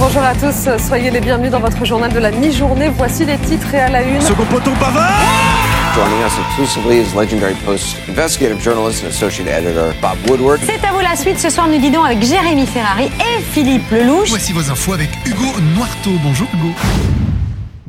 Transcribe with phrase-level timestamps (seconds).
[0.00, 2.88] Bonjour à tous, soyez les bienvenus dans votre journal de la mi-journée.
[2.88, 4.18] Voici les titres et à la une.
[4.22, 5.12] Second poteau Pavard
[5.94, 10.58] Joining us exclusively is legendary Post investigative journalist and associate editor Bob Woodward.
[10.64, 11.38] C'est à vous la suite.
[11.38, 14.30] Ce soir, nous dînons avec Jérémy Ferrari et Philippe Lelouch.
[14.30, 16.12] Voici vos infos avec Hugo Noirteau.
[16.24, 16.72] Bonjour Hugo.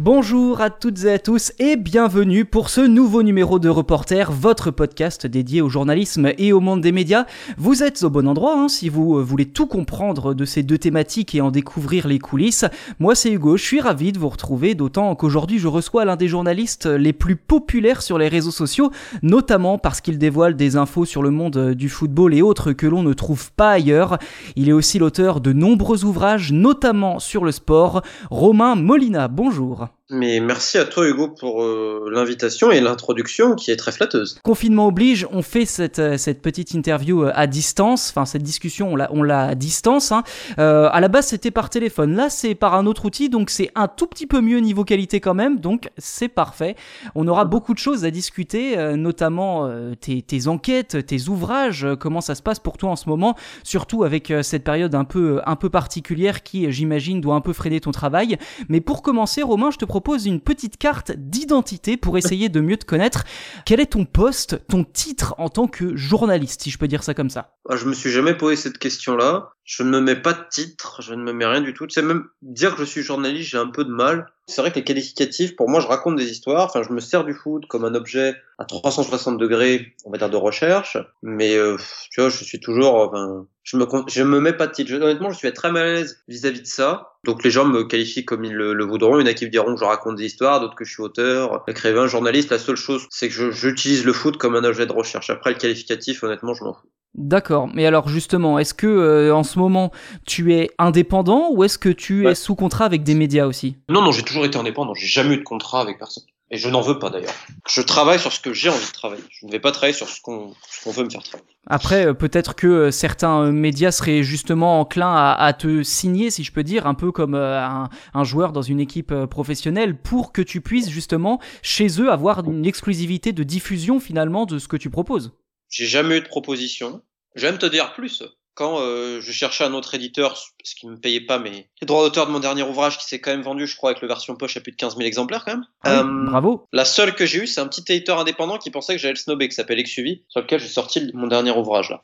[0.04, 4.72] Bonjour à toutes et à tous et bienvenue pour ce nouveau numéro de Reporter, votre
[4.72, 7.28] podcast dédié au journalisme et au monde des médias.
[7.60, 10.80] Vous êtes au bon endroit hein, si vous euh, voulez tout comprendre de ces deux
[10.80, 12.66] thématiques et en découvrir les coulisses.
[12.98, 16.28] Moi c'est Hugo, je suis ravi de vous retrouver, d'autant qu'aujourd'hui je reçois l'un des
[16.28, 18.90] journalistes les plus populaires sur les réseaux sociaux,
[19.22, 23.04] notamment parce qu'il dévoile des infos sur le monde du football et autres que l'on
[23.04, 24.18] ne trouve pas ailleurs.
[24.56, 28.02] Il est aussi l'auteur de nombreux ouvrages, notamment sur le sport.
[28.32, 29.91] Romain Molina, bonjour.
[30.14, 34.38] Mais merci à toi Hugo pour euh, l'invitation et l'introduction qui est très flatteuse.
[34.44, 38.92] Confinement oblige, on fait cette, euh, cette petite interview euh, à distance, enfin cette discussion
[38.92, 40.12] on l'a, à distance.
[40.12, 40.24] Hein.
[40.60, 43.72] Euh, à la base c'était par téléphone, là c'est par un autre outil, donc c'est
[43.74, 46.76] un tout petit peu mieux niveau qualité quand même, donc c'est parfait.
[47.16, 51.88] On aura beaucoup de choses à discuter, euh, notamment euh, tes, tes enquêtes, tes ouvrages,
[52.02, 55.40] comment ça se passe pour toi en ce moment, surtout avec cette période un peu,
[55.46, 58.38] un peu particulière qui j'imagine doit un peu freiner ton travail.
[58.68, 62.78] Mais pour commencer Romain, je te propose une petite carte d'identité pour essayer de mieux
[62.78, 63.24] te connaître.
[63.66, 67.14] Quel est ton poste, ton titre en tant que journaliste, si je peux dire ça
[67.14, 67.56] comme ça?
[67.70, 69.52] Ah, Je me suis jamais posé cette question-là.
[69.64, 71.88] Je ne me mets pas de titre, je ne me mets rien du tout.
[71.90, 74.28] Sais, même dire que je suis journaliste, j'ai un peu de mal.
[74.48, 76.66] C'est vrai que les qualificatifs, pour moi, je raconte des histoires.
[76.66, 80.30] Enfin, je me sers du foot comme un objet à 360 degrés, on va dire,
[80.30, 80.98] de recherche.
[81.22, 81.78] Mais, euh,
[82.12, 84.94] tu vois, je suis toujours, enfin, je me, je me mets pas de titre.
[84.94, 87.10] Honnêtement, je suis très mal à l'aise vis-à-vis de ça.
[87.26, 89.20] Donc, les gens me qualifient comme ils le, le voudront.
[89.20, 90.92] Il y en a qui me diront que je raconte des histoires, d'autres que je
[90.94, 92.50] suis auteur, écrivain, journaliste.
[92.50, 95.30] La seule chose, c'est que je- j'utilise le foot comme un objet de recherche.
[95.30, 96.88] Après, le qualificatif, honnêtement, je m'en fous.
[97.14, 99.92] D'accord, mais alors justement, est-ce que euh, en ce moment
[100.26, 102.32] tu es indépendant ou est-ce que tu Ouais.
[102.32, 103.76] es sous contrat avec des médias aussi?
[103.90, 104.94] Non, non, j'ai toujours été indépendant.
[104.94, 106.24] J'ai jamais eu de contrat avec personne.
[106.54, 107.34] Et je n'en veux pas d'ailleurs.
[107.70, 109.24] Je travaille sur ce que j'ai envie de travailler.
[109.30, 110.54] Je ne vais pas travailler sur ce qu'on
[110.86, 111.50] veut me faire travailler.
[111.66, 116.30] Après, euh, peut-être que euh, certains euh, médias seraient justement enclins à, à te signer,
[116.30, 120.34] si je peux dire, un peu comme un, un joueur dans une équipe professionnelle, pour
[120.34, 124.78] que tu puisses justement chez eux avoir une exclusivité de diffusion finalement de ce que
[124.78, 125.32] tu proposes.
[125.70, 127.02] J'ai jamais eu de proposition.
[127.42, 128.24] Même te dire plus.
[128.54, 132.04] Quand euh, je cherchais un autre éditeur, parce qu'il me payait pas mes les droits
[132.04, 134.36] d'auteur de mon dernier ouvrage, qui s'est quand même vendu, je crois, avec le version
[134.36, 135.66] poche à plus de 15 000 exemplaires quand même.
[135.84, 136.68] Ah oui, Euh, bravo.
[136.74, 139.20] La seule que j'ai eue, c'est un petit éditeur indépendant qui pensait que j'allais le
[139.20, 142.02] snobber, qui s'appelle Exuvie, sur lequel j'ai sorti mon dernier ouvrage là.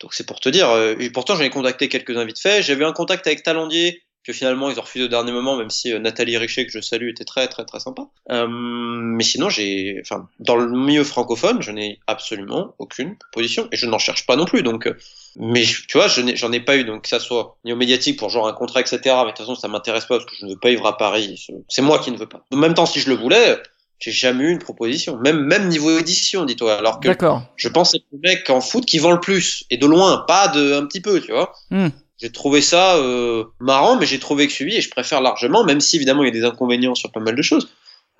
[0.00, 0.70] Donc c'est pour te dire.
[0.70, 2.62] euh, et pourtant j'en ai contacté quelques-uns vite fait.
[2.62, 5.92] J'avais un contact avec Talendier, que finalement ils ont refusé au dernier moment, même si
[5.92, 8.02] euh, Nathalie Richer, que je salue, était très très très sympa.
[8.30, 13.76] Euh, mais sinon j'ai, enfin, dans le milieu francophone, je n'ai absolument aucune proposition et
[13.76, 14.62] je n'en cherche pas non plus.
[14.62, 14.94] Donc, euh,
[15.36, 18.30] mais tu vois, je j'en ai, pas eu, donc que ça soit niveau médiatique pour
[18.30, 18.98] genre un contrat, etc.
[19.04, 20.96] Mais de toute façon, ça m'intéresse pas parce que je ne veux pas vivre à
[20.96, 21.40] Paris.
[21.46, 22.44] C'est- C'est moi qui ne veux pas.
[22.52, 23.58] En même temps, si je le voulais,
[23.98, 26.76] j'ai jamais eu une proposition, même même niveau édition, dis-toi.
[26.78, 27.08] Alors que
[27.56, 30.48] je pense être le mec en foot qui vend le plus et de loin, pas
[30.48, 31.52] de un petit peu, tu vois.
[31.70, 31.88] Hmm.
[32.20, 35.80] J'ai trouvé ça euh, marrant, mais j'ai trouvé que suivi et je préfère largement, même
[35.80, 37.68] si évidemment il y a des inconvénients sur pas mal de choses.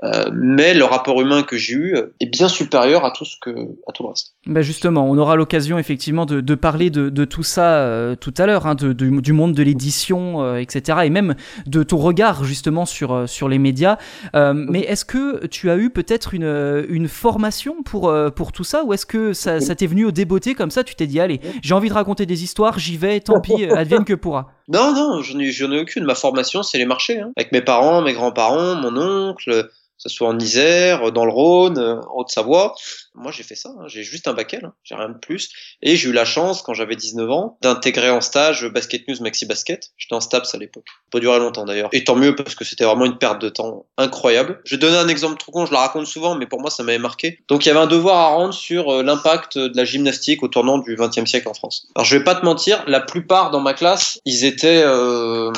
[0.03, 3.51] Euh, mais le rapport humain que j'ai eu est bien supérieur à tout ce que
[3.87, 4.35] à tout le reste.
[4.47, 8.33] Ben justement, on aura l'occasion effectivement de, de parler de, de tout ça euh, tout
[8.39, 11.01] à l'heure, hein, de, de- du monde de l'édition, euh, etc.
[11.05, 11.35] Et même
[11.67, 13.99] de ton regard justement sur, sur les médias.
[14.35, 18.95] Mais est-ce que tu as eu peut-être une, une formation pour, pour tout ça Ou
[18.95, 21.75] est-ce que ça, ça t'est venu au débeauté comme ça Tu t'es dit, allez, j'ai
[21.75, 24.53] envie de raconter des histoires, j'y vais, tant pis, advienne que pourra.
[24.73, 26.05] Non, non, je n'ai, je n'ai aucune.
[26.05, 27.19] Ma formation, c'est les marchés.
[27.19, 27.33] Hein.
[27.37, 29.69] Avec mes parents, mes grands-parents, mon oncle,
[30.01, 32.75] ce soit en Isère, dans le Rhône, euh, en Haute-Savoie.
[33.15, 33.69] Moi, j'ai fait ça.
[33.69, 33.85] hein.
[33.87, 34.73] J'ai juste un bac hein.
[34.83, 35.51] j'ai rien de plus.
[35.83, 39.45] Et j'ai eu la chance, quand j'avais 19 ans, d'intégrer en stage Basket News Maxi
[39.45, 39.91] Basket.
[39.99, 40.87] J'étais en STAPS à l'époque.
[41.11, 41.91] Pas duré longtemps d'ailleurs.
[41.93, 44.61] Et tant mieux parce que c'était vraiment une perte de temps incroyable.
[44.65, 46.83] Je vais donner un exemple trop con, je le raconte souvent, mais pour moi, ça
[46.83, 47.41] m'avait marqué.
[47.49, 50.49] Donc, il y avait un devoir à rendre sur euh, l'impact de la gymnastique au
[50.49, 51.89] tournant du 20e siècle en France.
[51.95, 55.53] Alors, je vais pas te mentir, la plupart dans ma classe, ils étaient, euh,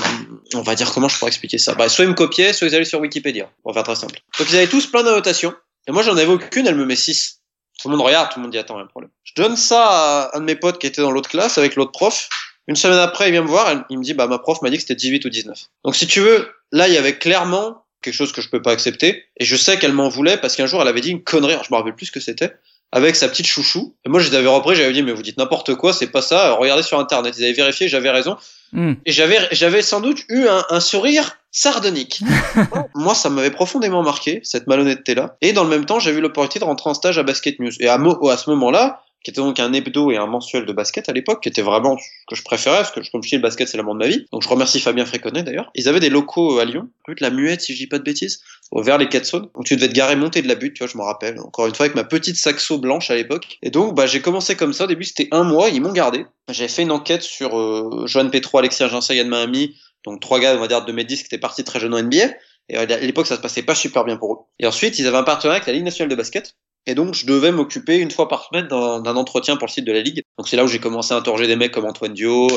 [0.55, 1.75] on va dire comment je pourrais expliquer ça?
[1.75, 3.49] Bah, soit ils me copiaient, soit ils allaient sur Wikipédia.
[3.65, 4.19] On va faire très simple.
[4.39, 5.55] Donc, ils avaient tous plein d'annotations.
[5.89, 7.41] Et moi, j'en avais aucune, elle me met 6.
[7.81, 9.11] Tout le monde regarde, tout le monde dit attends, il y a un problème.
[9.25, 9.85] Je donne ça
[10.31, 12.29] à un de mes potes qui était dans l'autre classe avec l'autre prof.
[12.69, 14.71] Une semaine après, il vient me voir, elle- il me dit bah ma prof m'a
[14.71, 15.59] dit que c'était 18 ou 19.
[15.85, 18.71] Donc si tu veux, là il y avait clairement quelque chose que je peux pas
[18.71, 21.55] accepter et je sais qu'elle m'en voulait parce qu'un jour elle avait dit une connerie,
[21.55, 22.53] alors je me rappelle plus ce que c'était,
[22.93, 23.97] avec sa petite chouchou.
[24.05, 26.23] Et moi je les avais repris, j'avais dit mais vous dites n'importe quoi, c'est pas
[26.23, 28.37] ça, regardez sur internet, ils avaient vérifié, j'avais raison.
[28.73, 28.93] Hmm.
[29.07, 32.21] Et j'avais, j'avais sans doute eu un, un sourire sardonique.
[32.95, 35.37] Moi, ça m'avait profondément marqué, cette malhonnêteté-là.
[35.43, 37.71] Et dans le même temps, j'ai eu l'opportunité de rentrer en stage à Basket News.
[37.81, 40.73] Et à, mo- à ce moment-là, qui était donc un hebdo et un mensuel de
[40.73, 43.37] basket à l'époque, qui était vraiment ce que je préférais, parce que comme je dis,
[43.37, 44.27] le basket c'est l'amour de ma vie.
[44.33, 45.71] Donc je remercie Fabien Fréconnet d'ailleurs.
[45.77, 48.03] Ils avaient des locaux à Lyon, rue de la Muette si je dis pas de
[48.03, 48.41] bêtises,
[48.75, 50.91] vers les quatre zones, où tu devais te garer monter de la butte, tu vois,
[50.93, 51.39] je me rappelle.
[51.39, 53.59] Encore une fois avec ma petite saxo blanche à l'époque.
[53.63, 54.85] Et donc bah j'ai commencé comme ça.
[54.85, 56.27] Au début c'était un mois, ils m'ont gardé.
[56.51, 60.55] J'avais fait une enquête sur euh, Joanne Petro, Alexis Aginsa, Yann Mahami, donc trois gars
[60.55, 62.35] on va dire de mes 10 qui étaient partis très jeunes en NBA.
[62.69, 64.37] Et à l'époque, ça se passait pas super bien pour eux.
[64.59, 66.57] Et ensuite, ils avaient un partenariat avec la Ligue nationale de basket.
[66.87, 69.93] Et donc, je devais m'occuper une fois par semaine d'un entretien pour le site de
[69.93, 70.23] la Ligue.
[70.39, 72.49] Donc, c'est là où j'ai commencé à interroger des mecs comme Antoine Dio,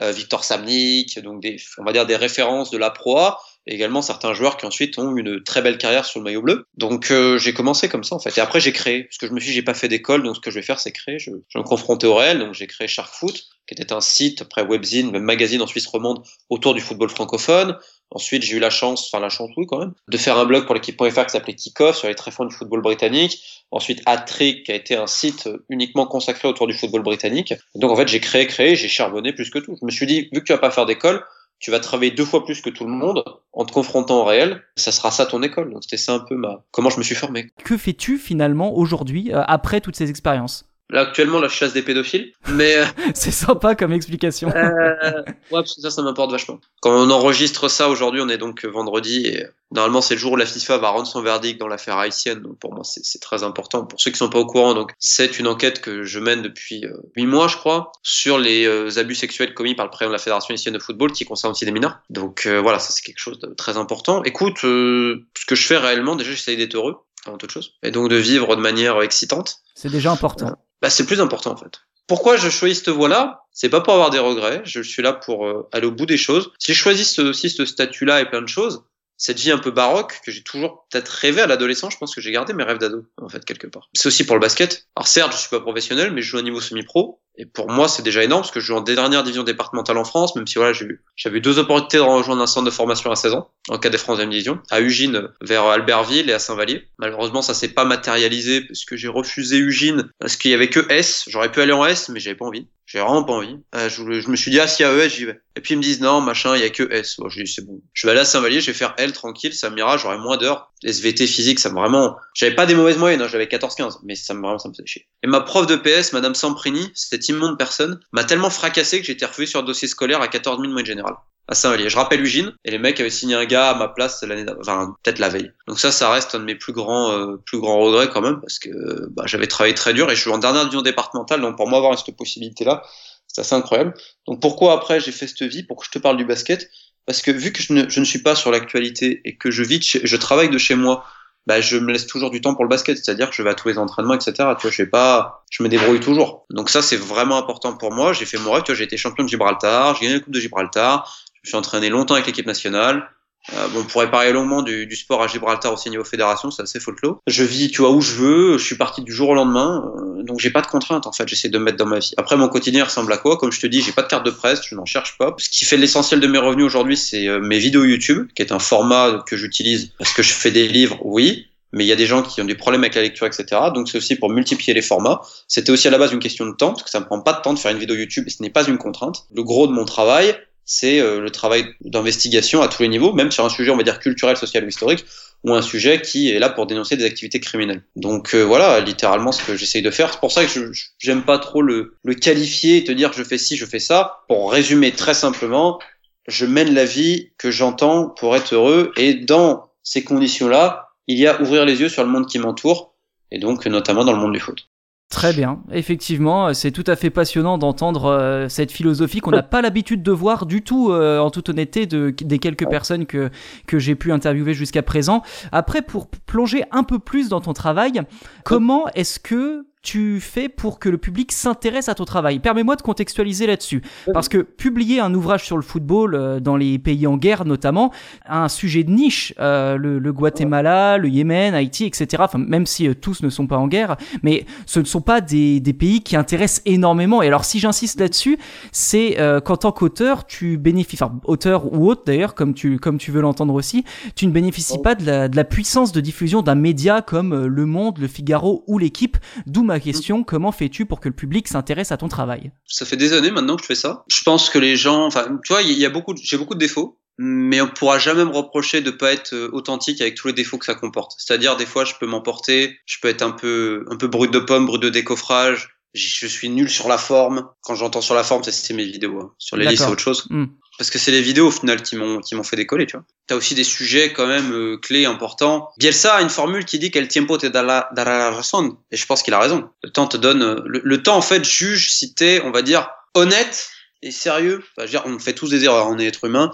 [0.00, 4.02] euh, Victor Samnik, donc des, on va dire des références de la proie, et également
[4.02, 6.66] certains joueurs qui ensuite ont une très belle carrière sur le maillot bleu.
[6.76, 8.36] Donc, euh, j'ai commencé comme ça, en fait.
[8.36, 9.04] Et après, j'ai créé.
[9.04, 10.62] Parce que je me suis dit, j'ai pas fait d'école, donc ce que je vais
[10.62, 11.18] faire, c'est créer.
[11.18, 14.42] Je, je me confrontais au réel, donc j'ai créé Shark Foot, qui était un site,
[14.42, 17.76] après webzine, même magazine en Suisse romande, autour du football francophone.
[18.10, 20.66] Ensuite, j'ai eu la chance, enfin la chance, oui quand même, de faire un blog
[20.66, 23.42] pour l'équipe.fr qui s'appelait Kickoff sur les tréfonds du football britannique.
[23.70, 27.54] Ensuite, Attrick, qui a été un site uniquement consacré autour du football britannique.
[27.74, 29.76] Donc en fait, j'ai créé, créé, j'ai charbonné plus que tout.
[29.80, 31.24] Je me suis dit, vu que tu vas pas faire d'école,
[31.62, 34.62] tu vas travailler deux fois plus que tout le monde en te confrontant au réel.
[34.76, 35.72] Ça sera ça ton école.
[35.72, 37.50] Donc c'était ça un peu ma comment je me suis formé.
[37.64, 40.71] Que fais-tu finalement aujourd'hui euh, après toutes ces expériences?
[40.92, 42.32] Là, actuellement, là, je chasse des pédophiles.
[42.48, 42.76] Mais.
[42.76, 42.84] euh,
[43.14, 44.50] C'est sympa comme explication.
[44.54, 46.60] euh, ouais, parce que ça, ça m'importe vachement.
[46.82, 50.36] Quand on enregistre ça aujourd'hui, on est donc vendredi et normalement, c'est le jour où
[50.36, 52.40] la FIFA va rendre son verdict dans l'affaire haïtienne.
[52.40, 53.86] Donc, pour moi, c'est très important.
[53.86, 56.84] Pour ceux qui sont pas au courant, donc, c'est une enquête que je mène depuis
[56.84, 60.16] euh, huit mois, je crois, sur les euh, abus sexuels commis par le président de
[60.16, 62.00] la Fédération haïtienne de football qui concerne aussi des mineurs.
[62.10, 64.22] Donc, voilà, ça, c'est quelque chose de très important.
[64.24, 65.16] Écoute, ce
[65.46, 66.96] que je fais réellement, déjà, j'essaye d'être heureux
[67.26, 67.74] avant toute chose.
[67.82, 70.58] Et donc, de vivre de manière excitante C'est déjà important.
[70.82, 71.80] Bah, c'est plus important en fait.
[72.08, 73.44] Pourquoi je choisis cette voie-là?
[73.52, 76.16] C'est pas pour avoir des regrets, je suis là pour euh, aller au bout des
[76.16, 76.52] choses.
[76.58, 78.84] Si je choisis ce, aussi ce statut-là et plein de choses,
[79.16, 82.20] cette vie un peu baroque que j'ai toujours peut-être rêvé à l'adolescence, je pense que
[82.20, 83.88] j'ai gardé mes rêves d'ado en fait quelque part.
[83.94, 84.88] C'est aussi pour le basket.
[84.96, 87.21] Alors certes, je suis pas professionnel, mais je joue à niveau semi-pro.
[87.36, 90.04] Et pour moi, c'est déjà énorme parce que je joue en dernière division départementale en
[90.04, 92.70] France, même si voilà, j'ai eu, j'avais eu deux opportunités de rejoindre un centre de
[92.70, 96.34] formation à 16 ans, en cas des France deuxième division, à Ugine, vers Albertville et
[96.34, 96.88] à Saint-Vallier.
[96.98, 100.86] Malheureusement, ça s'est pas matérialisé parce que j'ai refusé Ugine parce qu'il y avait que
[100.90, 101.24] S.
[101.28, 102.66] J'aurais pu aller en S, mais j'avais pas envie.
[102.92, 103.56] J'ai vraiment pas envie.
[103.74, 105.40] Euh, je, me suis dit, ah, s'il y a ES, j'y vais.
[105.56, 107.16] Et puis ils me disent, non, machin, il y a que S.
[107.18, 107.80] Bon, j'ai dit, c'est bon.
[107.94, 110.70] Je vais aller à Saint-Vallier, je vais faire L tranquille, ça m'ira, j'aurai moins d'heures.
[110.84, 114.34] SVT physique, ça me vraiment, j'avais pas des mauvaises moyennes, hein, j'avais 14-15, mais ça
[114.34, 115.08] me vraiment, ça me faisait chier.
[115.22, 119.16] Et ma prof de PS, madame Samprini, cette immonde personne, m'a tellement fracassé que j'ai
[119.24, 121.14] refusé sur le dossier scolaire à 14 000 moyenne générale.
[121.54, 121.88] Saint-Vallier.
[121.88, 124.96] Je rappelle Ugine, et les mecs avaient signé un gars à ma place l'année enfin,
[125.02, 125.50] peut-être la veille.
[125.66, 128.40] Donc ça, ça reste un de mes plus grands, euh, plus grands regrets quand même,
[128.40, 128.70] parce que,
[129.10, 131.78] bah, j'avais travaillé très dur et je suis en dernière division départementale, donc pour moi
[131.78, 132.82] avoir cette possibilité-là,
[133.26, 133.94] c'est assez incroyable.
[134.26, 136.70] Donc pourquoi après j'ai fait cette vie, pour que je te parle du basket?
[137.06, 140.16] Parce que vu que je ne, suis pas sur l'actualité et que je vis, je
[140.16, 141.04] travaille de chez moi,
[141.46, 143.54] bah je me laisse toujours du temps pour le basket, c'est-à-dire que je vais à
[143.54, 144.32] tous les entraînements, etc.
[144.36, 146.46] Tu vois, je sais pas, je me débrouille toujours.
[146.50, 148.12] Donc ça c'est vraiment important pour moi.
[148.12, 150.34] J'ai fait mon rêve, tu vois, j'ai été champion de Gibraltar, j'ai gagné la Coupe
[150.34, 153.08] de Gibraltar, je suis entraîné longtemps avec l'équipe nationale.
[153.54, 156.62] Euh, bon, on pourrait parler longuement du, du sport à Gibraltar aussi niveau fédération, c'est
[156.62, 157.20] assez folklore.
[157.26, 160.22] Je vis, tu vois, où je veux, je suis parti du jour au lendemain, euh,
[160.22, 162.12] donc j'ai pas de contraintes en fait, j'essaie de me mettre dans ma vie.
[162.16, 163.36] Après, mon quotidien ressemble à quoi?
[163.36, 165.34] Comme je te dis, j'ai pas de carte de presse, je n'en cherche pas.
[165.38, 168.52] Ce qui fait l'essentiel de mes revenus aujourd'hui, c'est euh, mes vidéos YouTube, qui est
[168.52, 171.96] un format que j'utilise parce que je fais des livres, oui, mais il y a
[171.96, 173.44] des gens qui ont des problèmes avec la lecture, etc.
[173.74, 175.22] Donc c'est aussi pour multiplier les formats.
[175.48, 177.32] C'était aussi à la base une question de temps, parce que ça me prend pas
[177.32, 179.24] de temps de faire une vidéo YouTube et ce n'est pas une contrainte.
[179.34, 183.30] Le gros de mon travail, c'est euh, le travail d'investigation à tous les niveaux, même
[183.30, 185.04] sur un sujet, on va dire, culturel, social ou historique,
[185.44, 187.82] ou un sujet qui est là pour dénoncer des activités criminelles.
[187.96, 190.12] Donc euh, voilà, littéralement ce que j'essaye de faire.
[190.12, 193.38] C'est pour ça que j'aime pas trop le, le qualifier et te dire je fais
[193.38, 194.24] ci, je fais ça.
[194.28, 195.80] Pour résumer très simplement,
[196.28, 201.26] je mène la vie que j'entends pour être heureux et dans ces conditions-là, il y
[201.26, 202.94] a ouvrir les yeux sur le monde qui m'entoure
[203.32, 204.68] et donc notamment dans le monde du foot.
[205.12, 209.42] Très bien, effectivement, euh, c'est tout à fait passionnant d'entendre euh, cette philosophie qu'on n'a
[209.42, 213.28] pas l'habitude de voir du tout, euh, en toute honnêteté, de, des quelques personnes que,
[213.66, 215.22] que j'ai pu interviewer jusqu'à présent.
[215.52, 218.00] Après, pour plonger un peu plus dans ton travail,
[218.42, 222.82] comment est-ce que tu fais pour que le public s'intéresse à ton travail Permets-moi de
[222.82, 223.82] contextualiser là-dessus.
[224.12, 227.92] Parce que publier un ouvrage sur le football, euh, dans les pays en guerre notamment,
[228.26, 232.86] un sujet de niche, euh, le, le Guatemala, le Yémen, Haïti, etc., enfin, même si
[232.86, 236.00] euh, tous ne sont pas en guerre, mais ce ne sont pas des, des pays
[236.00, 237.20] qui intéressent énormément.
[237.20, 238.38] Et alors, si j'insiste là-dessus,
[238.70, 243.10] c'est qu'en tant qu'auteur, tu bénéficies, enfin, auteur ou autre d'ailleurs, comme tu, comme tu
[243.10, 243.84] veux l'entendre aussi,
[244.14, 247.66] tu ne bénéficies pas de la, de la puissance de diffusion d'un média comme Le
[247.66, 249.16] Monde, Le Figaro ou L'équipe.
[249.46, 252.52] D'où ma question, comment fais-tu pour que le public s'intéresse à ton travail?
[252.66, 254.04] Ça fait des années maintenant que je fais ça.
[254.08, 256.60] Je pense que les gens, enfin, tu vois, il y a beaucoup, j'ai beaucoup de
[256.60, 260.32] défauts, mais on pourra jamais me reprocher de pas être euh, authentique avec tous les
[260.32, 261.12] défauts que ça comporte.
[261.18, 264.38] C'est-à-dire, des fois, je peux m'emporter, je peux être un peu, un peu brut de
[264.38, 267.48] pomme, brut de décoffrage, je suis nul sur la forme.
[267.62, 269.20] Quand j'entends sur la forme, c'est mes vidéos.
[269.20, 269.34] hein.
[269.38, 270.26] Sur les livres, c'est autre chose.
[270.30, 270.46] Hmm.
[270.78, 273.04] Parce que c'est les vidéos au final qui m'ont qui m'ont fait décoller, tu vois.
[273.26, 275.68] T'as aussi des sujets quand même euh, clés importants.
[275.78, 278.78] Bielsa a une formule qui dit qu'elle tiempo te da la, razón.
[278.90, 279.68] Et je pense qu'il a raison.
[279.82, 282.62] Le temps te donne euh, le, le temps en fait juge si t'es, on va
[282.62, 283.70] dire, honnête
[284.02, 284.62] et sérieux.
[284.76, 286.50] Enfin, je veux dire, on fait tous des erreurs, on est être humain.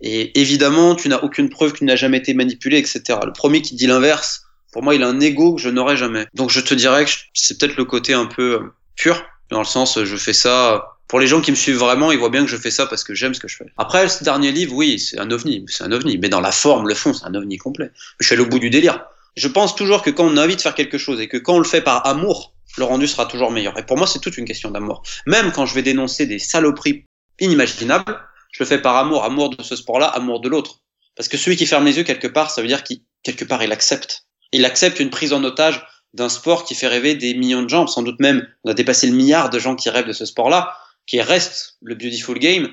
[0.00, 3.18] Et évidemment, tu n'as aucune preuve que tu n'as jamais été manipulé, etc.
[3.24, 6.26] Le premier qui dit l'inverse, pour moi, il a un ego que je n'aurai jamais.
[6.34, 9.64] Donc je te dirais que c'est peut-être le côté un peu euh, pur, dans le
[9.64, 10.97] sens je fais ça.
[11.08, 13.02] Pour les gens qui me suivent vraiment, ils voient bien que je fais ça parce
[13.02, 13.66] que j'aime ce que je fais.
[13.78, 16.18] Après, ce dernier livre, oui, c'est un ovni, c'est un ovni.
[16.18, 17.90] Mais dans la forme, le fond, c'est un ovni complet.
[18.20, 19.06] Je suis allé au bout du délire.
[19.34, 21.54] Je pense toujours que quand on a envie de faire quelque chose et que quand
[21.54, 23.78] on le fait par amour, le rendu sera toujours meilleur.
[23.78, 25.02] Et pour moi, c'est toute une question d'amour.
[25.26, 27.04] Même quand je vais dénoncer des saloperies
[27.40, 28.20] inimaginables,
[28.52, 30.80] je le fais par amour, amour de ce sport-là, amour de l'autre.
[31.16, 33.62] Parce que celui qui ferme les yeux quelque part, ça veut dire qu'il quelque part
[33.62, 34.26] il accepte.
[34.52, 35.84] Il accepte une prise en otage
[36.14, 39.06] d'un sport qui fait rêver des millions de gens, sans doute même on a dépassé
[39.06, 40.74] le milliard de gens qui rêvent de ce sport-là,
[41.08, 42.68] qui reste le beautiful game.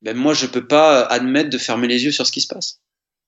[0.00, 2.80] Ben moi je peux pas admettre de fermer les yeux sur ce qui se passe.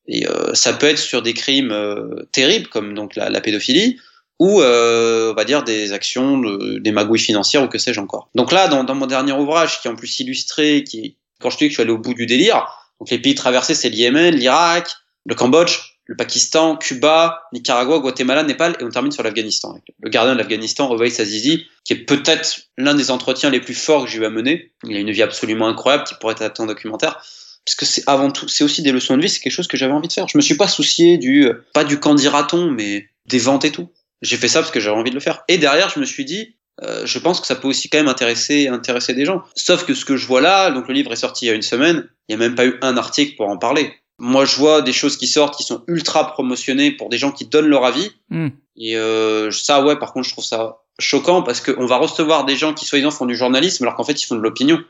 [0.08, 4.00] Et euh, ça peut être sur des crimes euh, terribles comme donc la, la pédophilie
[4.38, 8.30] ou euh, on va dire des actions, de- des magouilles financières ou que sais-je encore.
[8.34, 11.64] Donc là, dans, mon dernier ouvrage, qui est en plus illustré, qui quand je dis
[11.64, 12.66] que je suis allé au bout du délire,
[12.98, 14.90] donc les pays traversés, c'est le Yémen, l'Irak,
[15.26, 19.78] le Cambodge, le Pakistan, Cuba, Nicaragua, Guatemala, Népal, et on termine sur l'Afghanistan.
[20.02, 24.04] Le gardien de l'Afghanistan, Oveis Azizi, qui est peut-être l'un des entretiens les plus forts
[24.04, 24.72] que j'ai eu à mener.
[24.84, 27.22] Il a une vie absolument incroyable, qui pourrait être un documentaire.
[27.64, 29.76] Parce que c'est avant tout, c'est aussi des leçons de vie, c'est quelque chose que
[29.76, 30.26] j'avais envie de faire.
[30.26, 33.70] Je me suis pas soucié du, euh, pas du quand dira-t-on, mais des ventes et
[33.70, 33.88] tout.
[34.20, 35.44] J'ai fait ça parce que j'avais envie de le faire.
[35.46, 38.08] Et derrière, je me suis dit, euh, je pense que ça peut aussi quand même
[38.08, 39.42] intéresser, intéresser des gens.
[39.54, 41.54] Sauf que ce que je vois là, donc le livre est sorti il y a
[41.54, 43.94] une semaine, il n'y a même pas eu un article pour en parler.
[44.24, 47.44] Moi, je vois des choses qui sortent qui sont ultra promotionnées pour des gens qui
[47.44, 48.12] donnent leur avis.
[48.30, 48.50] Hmm.
[48.76, 52.54] Et euh, ça, ouais, par contre, je trouve ça choquant parce qu'on va recevoir des
[52.54, 54.80] gens qui, soi-disant, font du journalisme alors qu'en fait, ils font de l'opinion.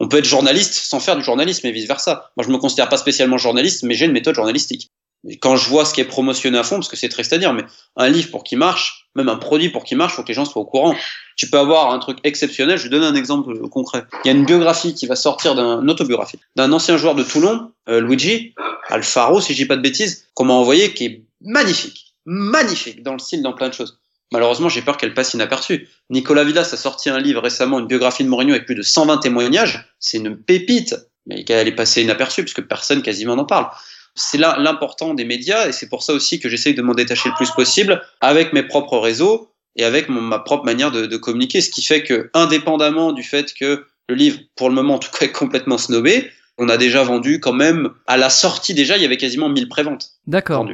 [0.00, 2.32] On peut être journaliste sans faire du journalisme et vice-versa.
[2.36, 4.90] Moi, je me considère pas spécialement journaliste, mais j'ai une méthode journalistique.
[5.28, 7.38] Et quand je vois ce qui est promotionné à fond, parce que c'est triste à
[7.38, 7.62] dire, mais
[7.94, 10.46] un livre pour qu'il marche, même un produit pour qu'il marche, faut que les gens
[10.46, 10.96] soient au courant.
[11.40, 12.76] Tu peux avoir un truc exceptionnel.
[12.76, 14.04] Je vais donner un exemple concret.
[14.24, 17.72] Il y a une biographie qui va sortir d'un autobiographie d'un ancien joueur de Toulon,
[17.88, 18.52] euh, Luigi
[18.90, 23.14] Alfaro, si je dis pas de bêtises, qu'on m'a envoyé, qui est magnifique, magnifique dans
[23.14, 23.98] le style, dans plein de choses.
[24.32, 25.88] Malheureusement, j'ai peur qu'elle passe inaperçue.
[26.10, 29.16] Nicolas Villas a sorti un livre récemment, une biographie de Mourinho avec plus de 120
[29.16, 29.88] témoignages.
[29.98, 30.94] C'est une pépite,
[31.24, 33.70] mais qu'elle est passée inaperçue puisque personne quasiment n'en parle.
[34.14, 37.30] C'est là l'important des médias et c'est pour ça aussi que j'essaye de m'en détacher
[37.30, 39.49] le plus possible avec mes propres réseaux
[39.80, 41.60] et avec mon- ma propre manière de, de communiquer.
[41.60, 45.10] Ce qui fait que, indépendamment du fait que le livre, pour le moment en tout
[45.10, 49.02] cas, est complètement snobé, on a déjà vendu quand même, à la sortie déjà, il
[49.02, 50.68] y avait quasiment 1000 préventes D'accord.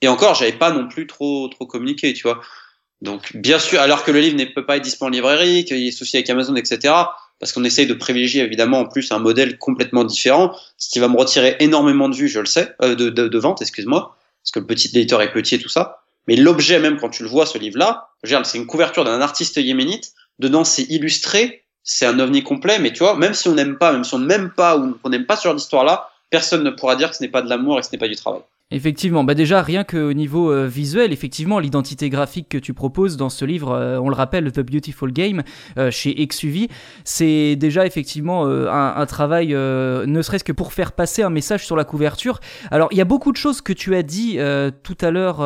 [0.00, 2.40] Et encore, j'avais pas non plus trop trop communiqué, tu vois.
[3.02, 5.78] Donc, bien sûr, alors que le livre ne peut pas être disponible en librairie, qu'il
[5.78, 6.94] y ait souci avec Amazon, etc.,
[7.38, 11.08] parce qu'on essaye de privilégier évidemment en plus un modèle complètement différent, ce qui va
[11.08, 14.52] me retirer énormément de vues, je le sais, euh, de, de, de vente, excuse-moi, parce
[14.52, 16.04] que le petit éditeur est petit et tout ça.
[16.26, 20.12] Mais l'objet même, quand tu le vois, ce livre-là, c'est une couverture d'un artiste yéménite,
[20.38, 23.92] dedans c'est illustré, c'est un ovni complet, mais tu vois, même si on n'aime pas,
[23.92, 26.96] même si on n'aime pas ou qu'on n'aime pas ce genre d'histoire-là, personne ne pourra
[26.96, 28.42] dire que ce n'est pas de l'amour et que ce n'est pas du travail.
[28.72, 33.28] Effectivement, bah déjà rien qu'au niveau euh, visuel, effectivement, l'identité graphique que tu proposes dans
[33.28, 35.44] ce livre, euh, on le rappelle, The Beautiful Game,
[35.78, 36.66] euh, chez Exuvie,
[37.04, 41.76] c'est déjà effectivement un, un travail, ne serait-ce que pour faire passer un message sur
[41.76, 42.40] la couverture.
[42.72, 44.38] Alors, il y a beaucoup de choses que tu as dit
[44.82, 45.36] tout à l'heure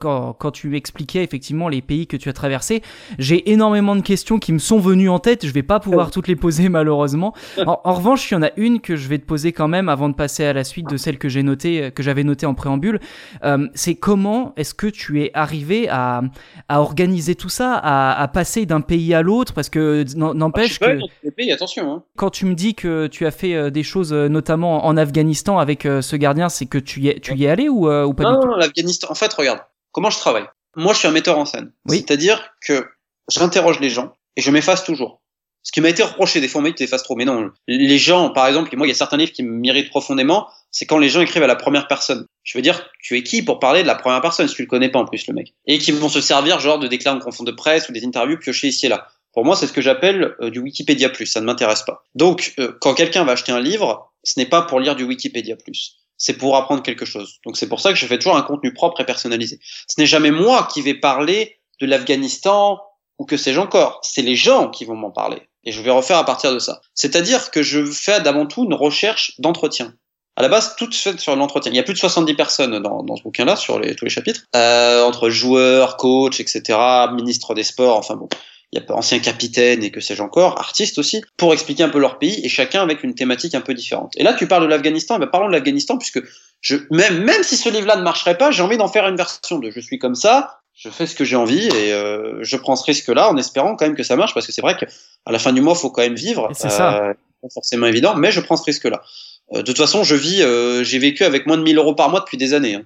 [0.00, 2.82] quand, quand tu expliquais effectivement les pays que tu as traversés.
[3.20, 6.26] J'ai énormément de questions qui me sont venues en tête, je vais pas pouvoir toutes
[6.26, 7.32] les poser malheureusement.
[7.66, 9.88] En, en revanche, il y en a une que je vais te poser quand même
[9.88, 12.54] avant de passer à la suite de celle que j'ai notée, que j'avais notée en
[12.54, 13.00] préambule.
[13.44, 16.22] Euh, c'est comment est-ce que tu es arrivé à,
[16.68, 19.52] à organiser tout ça, à, à passer d'un pays à l'autre?
[19.54, 20.92] Parce que n'en- n'empêche Ah,
[21.22, 21.92] que pays, attention.
[21.92, 22.02] Hein.
[22.16, 25.58] quand tu me dis que tu as fait euh, des choses, euh, notamment en Afghanistan
[25.58, 28.24] avec ce gardien, c'est que tu y es, tu y es allé ou, ou pas
[28.24, 28.48] du Non, tout?
[28.48, 29.08] non, l'Afghanistan.
[29.10, 29.60] En fait, regarde,
[29.92, 30.44] comment je travaille?
[30.76, 31.72] Moi, je suis un metteur en scène.
[31.88, 31.98] Oui.
[32.06, 32.86] C'est-à-dire que
[33.28, 35.20] j'interroge les gens et je m'efface toujours.
[35.62, 37.16] Ce qui m'a été reproché, des fois, on m'a dit, tu t'effaces trop.
[37.16, 40.46] Mais non, les gens, par exemple, moi, il y a certains livres qui m'irritent profondément,
[40.70, 42.26] c'est quand les gens écrivent à la première personne.
[42.42, 44.68] Je veux dire, tu es qui pour parler de la première personne si tu le
[44.68, 47.18] connais pas en plus, le mec Et qui vont se servir, genre, de déclats en
[47.18, 49.08] confond de presse ou des interviews piochées ici et là.
[49.32, 51.26] Pour moi, c'est ce que j'appelle euh, du Wikipédia plus.
[51.26, 52.02] Ça ne m'intéresse pas.
[52.14, 55.56] Donc, euh, quand quelqu'un va acheter un livre, ce n'est pas pour lire du Wikipédia
[55.56, 55.96] plus.
[56.16, 57.38] C'est pour apprendre quelque chose.
[57.46, 59.60] Donc, c'est pour ça que je fais toujours un contenu propre et personnalisé.
[59.86, 62.80] Ce n'est jamais moi qui vais parler de l'Afghanistan
[63.18, 64.00] ou que sais-je encore.
[64.02, 65.42] C'est les gens qui vont m'en parler.
[65.64, 66.80] Et je vais refaire à partir de ça.
[66.94, 69.94] C'est-à-dire que je fais d'avant tout une recherche d'entretien.
[70.36, 71.72] À la base, toute faite sur l'entretien.
[71.72, 74.10] Il y a plus de 70 personnes dans, dans ce bouquin-là, sur les, tous les
[74.10, 76.78] chapitres, euh, entre joueurs, coachs, etc.,
[77.12, 78.28] ministres des sports, enfin bon.
[78.72, 81.98] il y a anciens capitaines et que sais-je encore, artistes aussi, pour expliquer un peu
[81.98, 84.14] leur pays et chacun avec une thématique un peu différente.
[84.16, 86.22] Et là, tu parles de l'Afghanistan, et ben parlons de l'Afghanistan puisque
[86.60, 89.58] je, même, même si ce livre-là ne marcherait pas, j'ai envie d'en faire une version
[89.58, 92.76] de je suis comme ça, je fais ce que j'ai envie et euh, je prends
[92.76, 94.86] ce risque-là en espérant quand même que ça marche parce que c'est vrai qu'à
[95.30, 96.48] la fin du mois, faut quand même vivre.
[96.54, 97.02] C'est ça.
[97.02, 99.02] Euh, pas forcément évident, mais je prends ce risque-là.
[99.52, 102.10] Euh, de toute façon, je vis, euh, j'ai vécu avec moins de 1000 euros par
[102.10, 102.74] mois depuis des années.
[102.74, 102.84] Hein.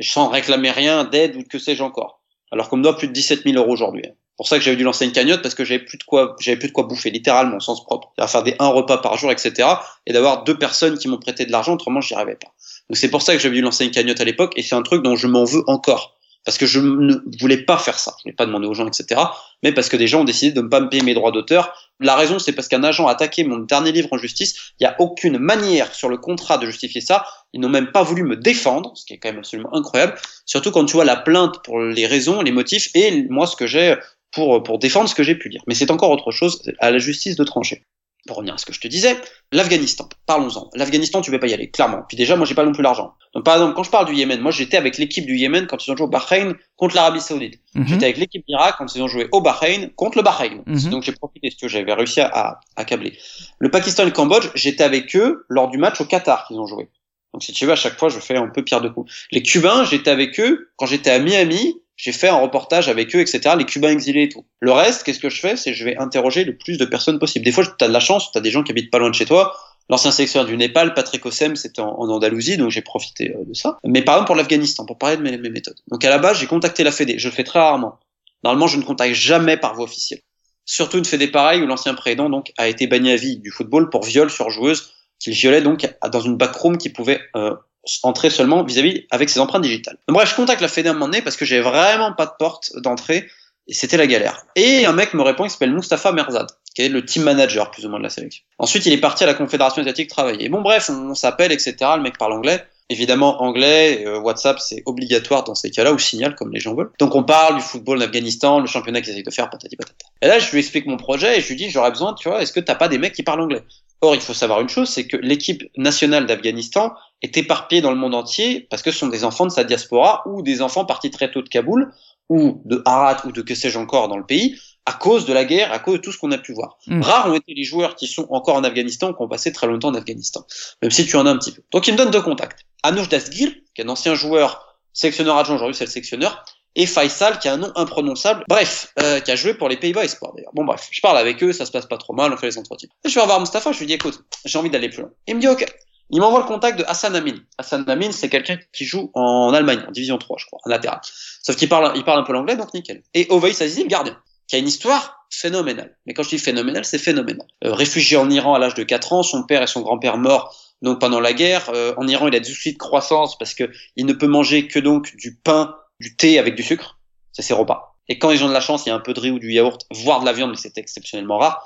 [0.00, 2.20] Je sans réclamer rien d'aide ou que sais-je encore.
[2.50, 4.04] Alors qu'on me doit plus de 17 000 euros aujourd'hui.
[4.06, 4.12] Hein.
[4.36, 6.56] pour ça que j'avais dû lancer une cagnotte parce que j'avais plus de quoi, j'avais
[6.56, 8.12] plus de quoi bouffer, littéralement, au sens propre.
[8.16, 9.68] À faire des un repas par jour, etc.
[10.06, 12.48] Et d'avoir deux personnes qui m'ont prêté de l'argent, autrement j'y arrivais pas.
[12.88, 14.82] Donc c'est pour ça que j'avais dû lancer une cagnotte à l'époque et c'est un
[14.82, 16.17] truc dont je m'en veux encore.
[16.48, 18.14] Parce que je ne voulais pas faire ça.
[18.16, 19.20] Je voulais pas demander aux gens, etc.
[19.62, 21.74] Mais parce que des gens ont décidé de ne pas me payer mes droits d'auteur.
[22.00, 24.72] La raison, c'est parce qu'un agent a attaqué mon dernier livre en justice.
[24.80, 27.26] Il n'y a aucune manière sur le contrat de justifier ça.
[27.52, 30.14] Ils n'ont même pas voulu me défendre, ce qui est quand même absolument incroyable.
[30.46, 33.66] Surtout quand tu vois la plainte pour les raisons, les motifs et moi ce que
[33.66, 33.96] j'ai
[34.30, 35.60] pour, pour défendre ce que j'ai pu dire.
[35.66, 37.82] Mais c'est encore autre chose à la justice de trancher
[38.28, 39.16] pour revenir à ce que je te disais,
[39.50, 40.68] l'Afghanistan, parlons-en.
[40.74, 42.02] L'Afghanistan, tu ne peux pas y aller, clairement.
[42.06, 43.14] Puis déjà, moi, j'ai pas non plus l'argent.
[43.34, 45.84] Donc, par exemple, quand je parle du Yémen, moi, j'étais avec l'équipe du Yémen quand
[45.84, 47.58] ils ont joué au Bahreïn contre l'Arabie Saoudite.
[47.74, 47.88] Mhm.
[47.88, 50.62] J'étais avec l'équipe d'Irak quand ils ont joué au Bahreïn contre le Bahreïn.
[50.66, 50.90] Mhm.
[50.90, 53.18] Donc, j'ai profité de ce que j'avais réussi à, câbler.
[53.58, 56.66] Le Pakistan et le Cambodge, j'étais avec eux lors du match au Qatar qu'ils ont
[56.66, 56.88] joué.
[57.32, 59.10] Donc, si tu veux, à chaque fois, je fais un peu pierre de coups.
[59.32, 63.20] Les Cubains, j'étais avec eux quand j'étais à Miami j'ai fait un reportage avec eux,
[63.20, 64.46] etc., les Cubains exilés et tout.
[64.60, 65.56] Le reste, qu'est-ce que je fais?
[65.56, 67.44] C'est je vais interroger le plus de personnes possible.
[67.44, 69.10] Des fois, tu as de la chance, tu as des gens qui habitent pas loin
[69.10, 69.54] de chez toi.
[69.90, 73.78] L'ancien sélectionneur du Népal, Patrick Ossem, c'était en, Andalousie, donc j'ai profité euh, de ça.
[73.84, 75.78] Mais par exemple pour l'Afghanistan, pour parler de mes, mes, méthodes.
[75.88, 77.18] Donc à la base, j'ai contacté la Fédé.
[77.18, 77.98] Je le fais très rarement.
[78.44, 80.20] Normalement, je ne contacte jamais par voie officielle.
[80.64, 83.90] Surtout une Fédé pareille où l'ancien président donc a été banni à vie du football
[83.90, 87.56] pour viol sur joueuse qu'il violait donc dans une backroom qui pouvait euh,
[88.02, 89.98] entrer seulement vis-à-vis avec ses empreintes digitales.
[90.08, 92.32] Bref, je contacte la Fédé à un moment donné parce que j'ai vraiment pas de
[92.38, 93.28] porte d'entrée
[93.68, 94.46] et c'était la galère.
[94.56, 97.84] Et un mec me répond, il s'appelle Mustafa Merzad, qui est le team manager plus
[97.84, 98.42] ou moins de la sélection.
[98.58, 100.48] Ensuite, il est parti à la Confédération asiatique travailler.
[100.48, 101.76] Bon, bref, on, s'appelle, etc.
[101.96, 102.64] Le mec parle anglais.
[102.90, 106.90] Évidemment, anglais, euh, WhatsApp, c'est obligatoire dans ces cas-là, ou signal, comme les gens veulent.
[106.98, 110.06] Donc, on parle du football en Afghanistan, le championnat qu'ils essayent de faire, patati patata.
[110.22, 112.40] Et là, je lui explique mon projet et je lui dis, j'aurais besoin, tu vois,
[112.40, 113.62] est-ce que t'as pas des mecs qui parlent anglais?
[114.00, 117.96] Or, il faut savoir une chose, c'est que l'équipe nationale d'Afghanistan est éparpillée dans le
[117.96, 121.10] monde entier parce que ce sont des enfants de sa diaspora ou des enfants partis
[121.10, 121.92] très tôt de Kaboul
[122.28, 124.56] ou de Harat ou de que sais-je encore dans le pays
[124.88, 126.78] à cause de la guerre, à cause de tout ce qu'on a pu voir.
[126.86, 127.02] Mm.
[127.02, 129.88] Rares ont été les joueurs qui sont encore en Afghanistan, qui ont passé très longtemps
[129.88, 130.46] en Afghanistan,
[130.80, 131.60] même si tu en as un petit peu.
[131.72, 132.60] Donc il me donne deux contacts.
[132.82, 136.42] Anoush Dasgir, qui est un ancien joueur, sélectionneur adjoint, aujourd'hui c'est le sélectionneur,
[136.74, 140.04] et Faisal, qui a un nom imprononçable, bref, euh, qui a joué pour les Pays-Bas
[140.04, 140.52] Espoir d'ailleurs.
[140.54, 142.56] Bon bref, je parle avec eux, ça se passe pas trop mal, on fait les
[142.56, 142.88] entretiens.
[143.04, 145.10] Je vais revoir Mustafa, je lui dis écoute, j'ai envie d'aller plus loin.
[145.26, 145.66] Il me dit ok.
[146.10, 147.36] Il m'envoie le contact de Hassan Amin.
[147.58, 151.00] Hassan Amin, c'est quelqu'un qui joue en Allemagne, en division 3, je crois, en latéral.
[151.42, 153.02] Sauf qu'il parle, il parle un peu l'anglais, donc nickel.
[153.14, 155.96] Et Ovey Sazizi, le gardien, qui a une histoire phénoménale.
[156.06, 157.46] Mais quand je dis phénoménale, c'est phénoménal.
[157.64, 160.56] Euh, réfugié en Iran à l'âge de 4 ans, son père et son grand-père morts
[160.82, 161.70] donc pendant la guerre.
[161.70, 164.68] Euh, en Iran, il a des soucis de croissance parce que il ne peut manger
[164.68, 166.98] que donc du pain, du thé avec du sucre.
[167.32, 167.96] C'est ses repas.
[168.08, 169.38] Et quand ils ont de la chance, il y a un peu de riz ou
[169.38, 171.62] du yaourt, voire de la viande, mais c'est exceptionnellement rare.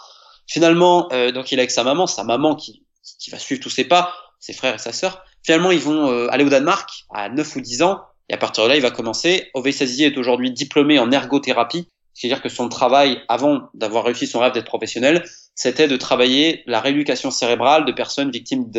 [0.46, 2.84] Finalement, euh, donc il est avec sa maman, sa maman qui,
[3.20, 5.24] qui va suivre tous ses pas, ses frères et sa sœur.
[5.42, 8.00] Finalement, ils vont euh, aller au Danemark à 9 ou 10 ans.
[8.28, 9.48] Et à partir de là, il va commencer.
[9.54, 11.88] Ovey Sazizi est aujourd'hui diplômé en ergothérapie.
[12.12, 15.24] C'est-à-dire que son travail, avant d'avoir réussi son rêve d'être professionnel,
[15.54, 18.70] c'était de travailler la rééducation cérébrale de personnes victimes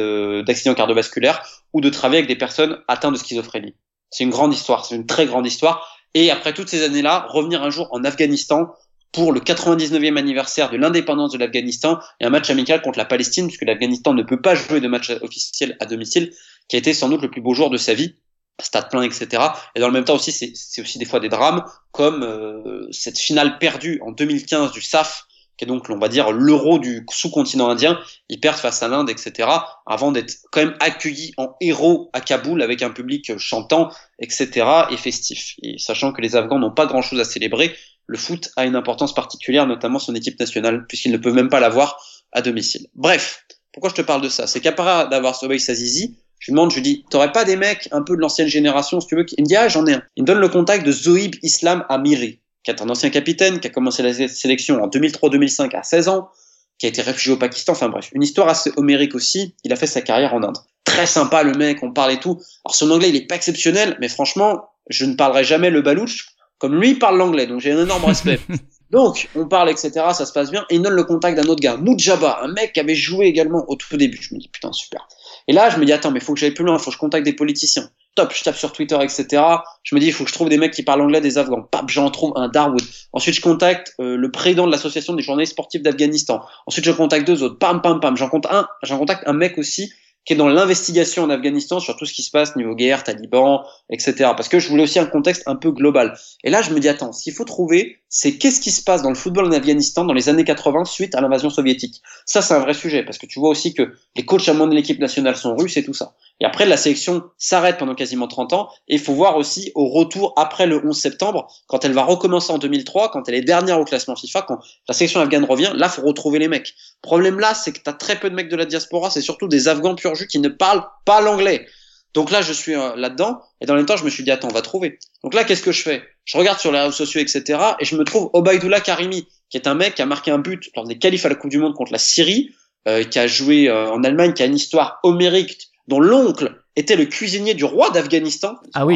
[0.43, 3.76] d'accidents cardiovasculaires ou de travailler avec des personnes atteintes de schizophrénie.
[4.12, 5.97] C'est une grande histoire, c'est une très grande histoire.
[6.13, 8.67] Et après toutes ces années-là, revenir un jour en Afghanistan
[9.13, 13.47] pour le 99e anniversaire de l'indépendance de l'Afghanistan et un match amical contre la Palestine,
[13.47, 16.34] puisque l'Afghanistan ne peut pas jouer de match officiel à domicile,
[16.67, 18.15] qui a été sans doute le plus beau jour de sa vie
[18.62, 19.43] stade plein, etc.
[19.76, 23.19] Et dans le même temps aussi, c'est aussi des fois des drames, comme euh, cette
[23.19, 25.26] finale perdue en 2015 du SAF,
[25.58, 27.99] qui est donc, on va dire, l'euro du sous-continent indien.
[28.30, 29.49] Ils perdent face à l'Inde, etc.
[29.86, 34.65] Avant d'être quand même accueillis en héros à Kaboul avec un public chantant, etc.
[34.89, 35.56] et festif.
[35.62, 37.76] Et sachant que les Afghans n'ont pas grand-chose à célébrer,
[38.08, 41.60] le foot a une importance particulière, notamment son équipe nationale, puisqu'ils ne peuvent même pas
[41.60, 42.88] l'avoir à domicile.
[42.96, 44.48] Bref, pourquoi je te parle de ça?
[44.48, 47.56] C'est qu'à part d'avoir Sobey Sazizi, je lui demande, je lui dis, t'aurais pas des
[47.56, 49.94] mecs un peu de l'ancienne génération, si tu veux Il me dit, ah, j'en ai
[49.94, 50.04] un.
[50.18, 53.68] Il me donne le contact de Zoïb Islam Amiri, qui est un ancien capitaine, qui
[53.68, 56.30] a commencé la sélection en 2003-2005 à 16 ans,
[56.78, 59.56] qui a été réfugié au Pakistan, enfin bref, une histoire assez homérique aussi.
[59.63, 60.58] Il a fait sa carrière en Inde.
[60.84, 62.42] Très sympa, le mec, on parle et tout.
[62.66, 66.33] Alors son anglais, il est pas exceptionnel, mais franchement, je ne parlerai jamais le balouche
[66.63, 68.39] comme lui parle l'anglais, donc j'ai un énorme respect.
[68.89, 71.60] Donc, on parle, etc., ça se passe bien, et il donne le contact d'un autre
[71.60, 74.19] gars, Mujaba, un mec qui avait joué également au tout début.
[74.21, 75.06] Je me dis, putain, super.
[75.49, 76.99] Et là, je me dis, attends, mais faut que j'aille plus loin, faut que je
[76.99, 77.89] contacte des politiciens.
[78.15, 79.43] top, je tape sur Twitter, etc.
[79.82, 81.63] Je me dis, il faut que je trouve des mecs qui parlent anglais des Afghans.
[81.63, 82.84] Pap, j'en trouve un Darwood.
[83.12, 86.41] Ensuite, je contacte euh, le président de l'association des journalistes sportifs d'Afghanistan.
[86.65, 87.58] Ensuite, je contacte deux autres.
[87.58, 88.15] Pam, pam, pam.
[88.15, 89.91] J'en contacte un, j'en contacte un mec aussi
[90.25, 93.62] qui est dans l'investigation en Afghanistan sur tout ce qui se passe niveau guerre, talibans,
[93.89, 94.13] etc.
[94.36, 96.17] Parce que je voulais aussi un contexte un peu global.
[96.43, 99.10] Et là, je me dis, attends, s'il faut trouver, c'est qu'est-ce qui se passe dans
[99.10, 102.04] le football en Afghanistan dans les années 80 suite à l'invasion soviétique.
[102.28, 104.76] Ça, c'est un vrai sujet, parce que tu vois aussi que les coachs à de
[104.76, 106.13] l'équipe nationale sont russes et tout ça.
[106.39, 108.69] Et après, la sélection s'arrête pendant quasiment 30 ans.
[108.88, 112.54] Et il faut voir aussi au retour après le 11 septembre, quand elle va recommencer
[112.54, 115.89] en 2003, quand elle est dernière au classement FIFA, quand la sélection afghane revient, là,
[115.89, 116.76] faut retrouver les mecs.
[117.02, 119.47] Problème là, c'est que tu as très peu de mecs de la diaspora, c'est surtout
[119.47, 121.65] des Afghans pur jus qui ne parlent pas l'anglais.
[122.13, 124.49] Donc là, je suis euh, là-dedans, et dans le temps, je me suis dit, attends,
[124.49, 124.99] on va trouver.
[125.23, 126.04] Donc là, qu'est-ce que je fais?
[126.26, 129.67] Je regarde sur les réseaux sociaux, etc., et je me trouve Obaidullah Karimi, qui est
[129.67, 131.73] un mec qui a marqué un but lors des qualifs à la Coupe du Monde
[131.73, 132.52] contre la Syrie,
[132.88, 136.95] euh, qui a joué euh, en Allemagne, qui a une histoire homérique, dont l'oncle était
[136.95, 138.56] le cuisinier du roi d'Afghanistan.
[138.73, 138.95] Ah oui.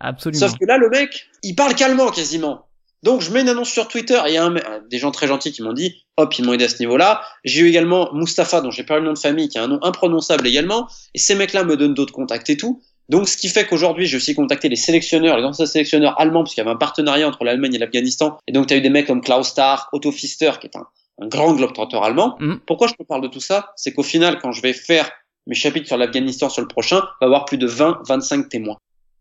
[0.00, 0.46] Absolument.
[0.46, 2.66] Sauf que là, le mec, il parle calmement quasiment.
[3.02, 4.56] Donc je mets une annonce sur Twitter et il y a un,
[4.90, 7.22] des gens très gentils qui m'ont dit, hop, ils m'ont aidé à ce niveau-là.
[7.44, 9.78] J'ai eu également Mustapha, dont j'ai pas le nom de famille, qui a un nom
[9.82, 10.88] imprononçable également.
[11.14, 12.82] Et ces mecs-là me donnent d'autres contacts et tout.
[13.08, 16.54] Donc ce qui fait qu'aujourd'hui, j'ai aussi contacté les sélectionneurs, les anciens sélectionneurs allemands, parce
[16.54, 18.38] qu'il y avait un partenariat entre l'Allemagne et l'Afghanistan.
[18.46, 20.86] Et donc tu as eu des mecs comme Klaus Stark, Otto Pfister, qui est un,
[21.20, 22.36] un grand globetrotter allemand.
[22.40, 22.56] Mm.
[22.66, 23.72] Pourquoi je te parle de tout ça?
[23.76, 25.10] C'est qu'au final, quand je vais faire
[25.46, 28.76] mes chapitres sur l'Afghanistan sur le prochain, va avoir plus de 20, 25 témoins.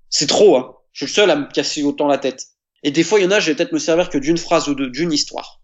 [0.10, 0.74] C'est trop, hein.
[0.92, 2.48] Je suis le seul à me casser autant la tête.
[2.84, 4.68] Et des fois, il y en a, je vais peut-être me servir que d'une phrase
[4.68, 5.62] ou d'une histoire.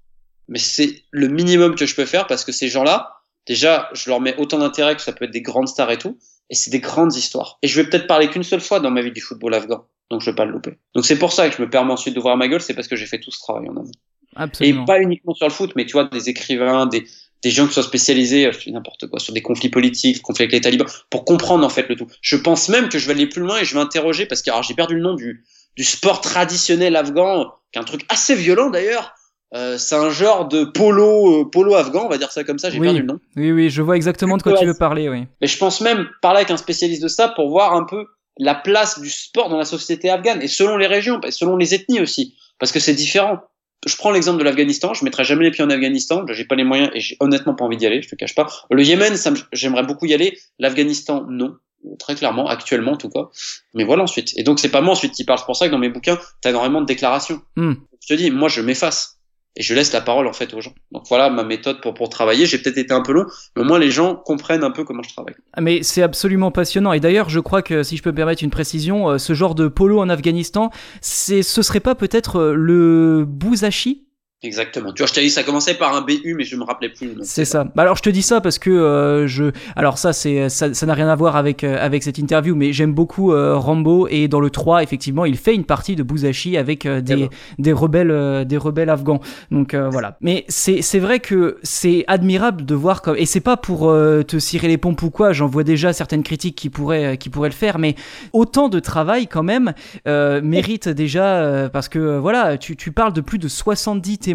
[0.47, 4.19] Mais c'est le minimum que je peux faire parce que ces gens-là, déjà, je leur
[4.19, 6.17] mets autant d'intérêt que ça peut être des grandes stars et tout.
[6.49, 7.57] Et c'est des grandes histoires.
[7.61, 9.85] Et je vais peut-être parler qu'une seule fois dans ma vie du football afghan.
[10.11, 10.77] Donc je vais pas le louper.
[10.93, 12.95] Donc c'est pour ça que je me permets ensuite d'ouvrir ma gueule, c'est parce que
[12.95, 13.91] j'ai fait tout ce travail en amont.
[14.35, 14.83] Absolument.
[14.83, 17.05] Et pas uniquement sur le foot, mais tu vois, des écrivains, des,
[17.41, 20.61] des gens qui sont spécialisés, je n'importe quoi, sur des conflits politiques, conflits avec les
[20.61, 22.07] talibans, pour comprendre en fait le tout.
[22.21, 24.51] Je pense même que je vais aller plus loin et je vais interroger, parce que
[24.61, 25.43] j'ai perdu le nom du,
[25.75, 29.13] du sport traditionnel afghan, qui est un truc assez violent d'ailleurs.
[29.55, 32.69] Euh, c'est un genre de polo, euh, polo afghan, on va dire ça comme ça.
[32.71, 33.19] J'ai perdu le nom.
[33.35, 35.25] Oui, oui, je vois exactement de quoi tu veux parler, oui.
[35.41, 38.05] Mais je pense même parler avec un spécialiste de ça pour voir un peu
[38.37, 41.75] la place du sport dans la société afghane et selon les régions, et selon les
[41.75, 43.39] ethnies aussi, parce que c'est différent.
[43.85, 46.63] Je prends l'exemple de l'Afghanistan, je mettrai jamais les pieds en Afghanistan, j'ai pas les
[46.63, 48.47] moyens et j'ai honnêtement pas envie d'y aller, je te cache pas.
[48.71, 49.13] Le Yémen,
[49.51, 51.57] j'aimerais beaucoup y aller, l'Afghanistan, non
[51.99, 53.29] très clairement, actuellement en tout cas.
[53.73, 54.31] Mais voilà ensuite.
[54.37, 55.39] Et donc c'est pas moi ensuite qui parle.
[55.39, 57.41] C'est pour ça que dans mes bouquins, t'as énormément de déclarations.
[57.55, 57.73] Hmm.
[58.01, 59.19] Je te dis, moi je m'efface
[59.55, 60.73] et je laisse la parole en fait aux gens.
[60.91, 62.45] Donc voilà ma méthode pour pour travailler.
[62.45, 65.03] J'ai peut-être été un peu long, mais au moins les gens comprennent un peu comment
[65.03, 65.35] je travaille.
[65.53, 66.93] Ah, mais c'est absolument passionnant.
[66.93, 69.55] Et d'ailleurs, je crois que si je peux me permettre une précision, euh, ce genre
[69.55, 74.07] de polo en Afghanistan, c'est ce serait pas peut-être euh, le bouzachi?
[74.43, 74.91] Exactement.
[74.91, 77.13] Tu vois, je t'ai dit, ça commençait par un BU, mais je me rappelais plus.
[77.21, 77.63] C'est ça.
[77.75, 79.51] Bah alors, je te dis ça parce que euh, je.
[79.77, 82.93] Alors ça, c'est ça, n'a rien à voir avec euh, avec cette interview, mais j'aime
[82.93, 86.85] beaucoup euh, Rambo et dans le 3, effectivement, il fait une partie de Bouzachi avec
[86.85, 89.21] des des rebelles des rebelles afghans.
[89.49, 90.17] Donc voilà.
[90.19, 93.83] Mais c'est c'est vrai que c'est admirable de voir comme et c'est pas pour
[94.27, 95.31] te cirer les pompes ou quoi.
[95.31, 97.95] J'en vois déjà certaines critiques qui pourraient qui pourraient le faire, mais
[98.33, 99.73] autant de travail quand même
[100.05, 104.32] mérite déjà parce que voilà, tu tu parles de plus de 70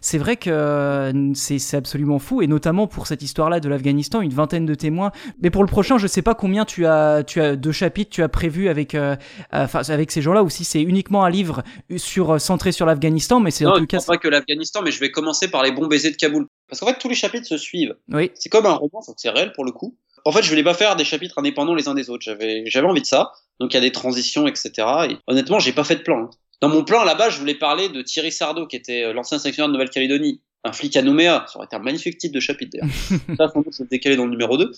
[0.00, 4.32] c'est vrai que euh, c'est absolument fou, et notamment pour cette histoire-là de l'Afghanistan, une
[4.32, 5.12] vingtaine de témoins.
[5.40, 8.22] Mais pour le prochain, je sais pas combien tu as, tu as de chapitres tu
[8.22, 9.16] as prévu avec, euh,
[9.50, 11.62] avec ces gens-là, ou si c'est uniquement un livre
[11.96, 13.98] sur centré sur l'Afghanistan, mais c'est en tout cas.
[14.06, 16.46] pas que l'Afghanistan, mais je vais commencer par les bons baisers de Kaboul.
[16.68, 17.96] Parce qu'en fait, tous les chapitres se suivent.
[18.08, 18.30] Oui.
[18.34, 19.96] C'est comme un roman, c'est réel pour le coup.
[20.24, 22.22] En fait, je voulais pas faire des chapitres indépendants les uns des autres.
[22.22, 23.32] J'avais, j'avais envie de ça.
[23.60, 24.70] Donc il y a des transitions, etc.
[25.10, 26.30] Et honnêtement, j'ai pas fait de plan.
[26.62, 29.68] Dans mon plan là-bas, je voulais parler de Thierry Sardo, qui était euh, l'ancien sélectionneur
[29.68, 31.44] de Nouvelle-Calédonie, un flic à Nouméa.
[31.48, 32.94] Ça aurait été un magnifique titre de chapitre d'ailleurs.
[33.36, 34.70] ça, sans doute, c'est décalé dans le numéro 2.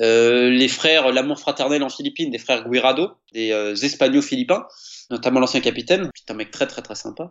[0.00, 4.66] Euh, les frères, l'amour fraternel en Philippines, des frères Guirado, des euh, Espagnols philippins,
[5.10, 7.30] notamment l'ancien capitaine, c'est un mec très très très sympa.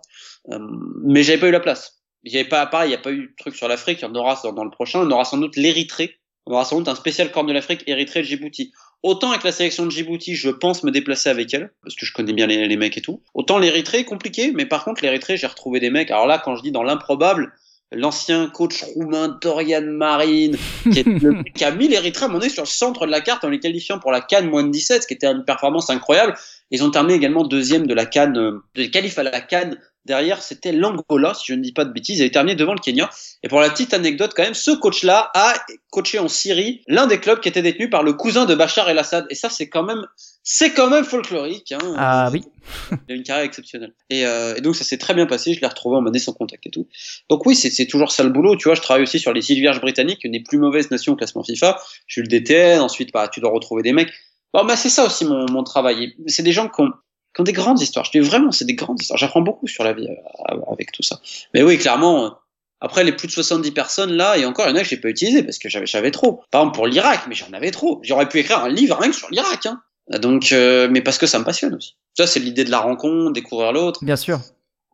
[0.52, 0.60] Euh,
[1.04, 2.02] mais j'avais pas eu la place.
[2.24, 4.06] Il y avait pas, pareil, il n'y a pas eu de truc sur l'Afrique, il
[4.06, 6.78] y en aura dans, dans le prochain, on aura sans doute l'Érythrée, on aura sans
[6.78, 8.72] doute un spécial corps de l'Afrique, Érythrée, Djibouti.
[9.06, 12.12] Autant avec la sélection de Djibouti, je pense me déplacer avec elle, parce que je
[12.12, 13.22] connais bien les, mecs et tout.
[13.36, 16.10] Autant l'Érythrée, compliqué, mais par contre l'Érythrée, j'ai retrouvé des mecs.
[16.10, 17.54] Alors là, quand je dis dans l'improbable,
[17.92, 20.58] l'ancien coach roumain Dorian Marine,
[20.92, 23.60] qui, est a mis l'Érythrée à mon sur le centre de la carte en les
[23.60, 26.34] qualifiant pour la Cannes moins de 17, ce qui était une performance incroyable.
[26.72, 30.44] Ils ont terminé également deuxième de la Cannes, euh, de qualif à la Cannes Derrière,
[30.44, 32.20] c'était l'Angola, si je ne dis pas de bêtises.
[32.20, 33.10] Il avait terminé devant le Kenya.
[33.42, 35.56] Et pour la petite anecdote, quand même, ce coach-là a
[35.90, 39.26] coaché en Syrie l'un des clubs qui était détenu par le cousin de Bachar el-Assad.
[39.32, 40.06] Et ça, c'est quand même,
[40.44, 41.72] c'est quand même folklorique.
[41.72, 41.96] Hein.
[41.98, 42.44] Ah oui.
[43.10, 43.96] Il a une carrière exceptionnelle.
[44.12, 45.56] Et, euh, et donc, ça s'est très bien passé.
[45.56, 46.88] Je l'ai retrouvé en monnaie sans contact et tout.
[47.28, 48.56] Donc oui, c'est toujours ça le boulot.
[48.58, 51.14] Tu vois, je travaille aussi sur les îles Vierges britanniques, une des plus mauvaises nations
[51.14, 51.80] au classement FIFA.
[52.06, 52.80] J'ai eu le DTN.
[52.80, 54.12] Ensuite, bah, tu dois retrouver des mecs.
[54.54, 56.14] Bon, bah, c'est ça aussi mon, mon travail.
[56.28, 56.92] C'est des gens qui ont,
[57.36, 58.06] qui ont des grandes histoires.
[58.06, 59.18] Je dis vraiment, c'est des grandes histoires.
[59.18, 61.20] J'apprends beaucoup sur la vie euh, avec tout ça.
[61.54, 62.38] Mais oui, clairement,
[62.80, 64.98] après les plus de 70 personnes là, et encore, il y en a que j'ai
[64.98, 66.44] pas utilisé parce que j'avais, j'avais trop.
[66.52, 68.00] Par exemple, pour l'Irak, mais j'en avais trop.
[68.04, 69.82] J'aurais pu écrire un livre rien que sur l'Irak, hein.
[70.20, 71.96] Donc, euh, mais parce que ça me passionne aussi.
[72.16, 74.04] Ça, c'est l'idée de la rencontre, découvrir l'autre.
[74.04, 74.40] Bien sûr.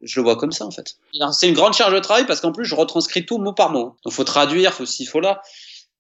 [0.02, 0.96] Je le vois comme ça, en fait.
[1.34, 3.98] C'est une grande charge de travail parce qu'en plus, je retranscris tout mot par mot.
[4.04, 5.42] Donc, faut traduire, faut ci, faut là.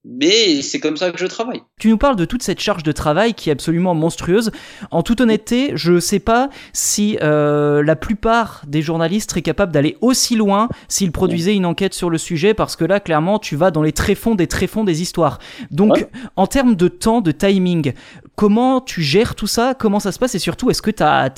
[0.03, 1.61] Mais c'est comme ça que je travaille.
[1.79, 4.49] Tu nous parles de toute cette charge de travail qui est absolument monstrueuse.
[4.89, 9.71] En toute honnêteté, je ne sais pas si euh, la plupart des journalistes seraient capables
[9.71, 13.55] d'aller aussi loin s'ils produisaient une enquête sur le sujet, parce que là, clairement, tu
[13.55, 15.37] vas dans les tréfonds des tréfonds des histoires.
[15.69, 16.09] Donc, Ouais.
[16.35, 17.93] en termes de temps, de timing,
[18.35, 19.75] comment tu gères tout ça?
[19.75, 20.33] Comment ça se passe?
[20.33, 21.31] Et surtout, est-ce que tu as,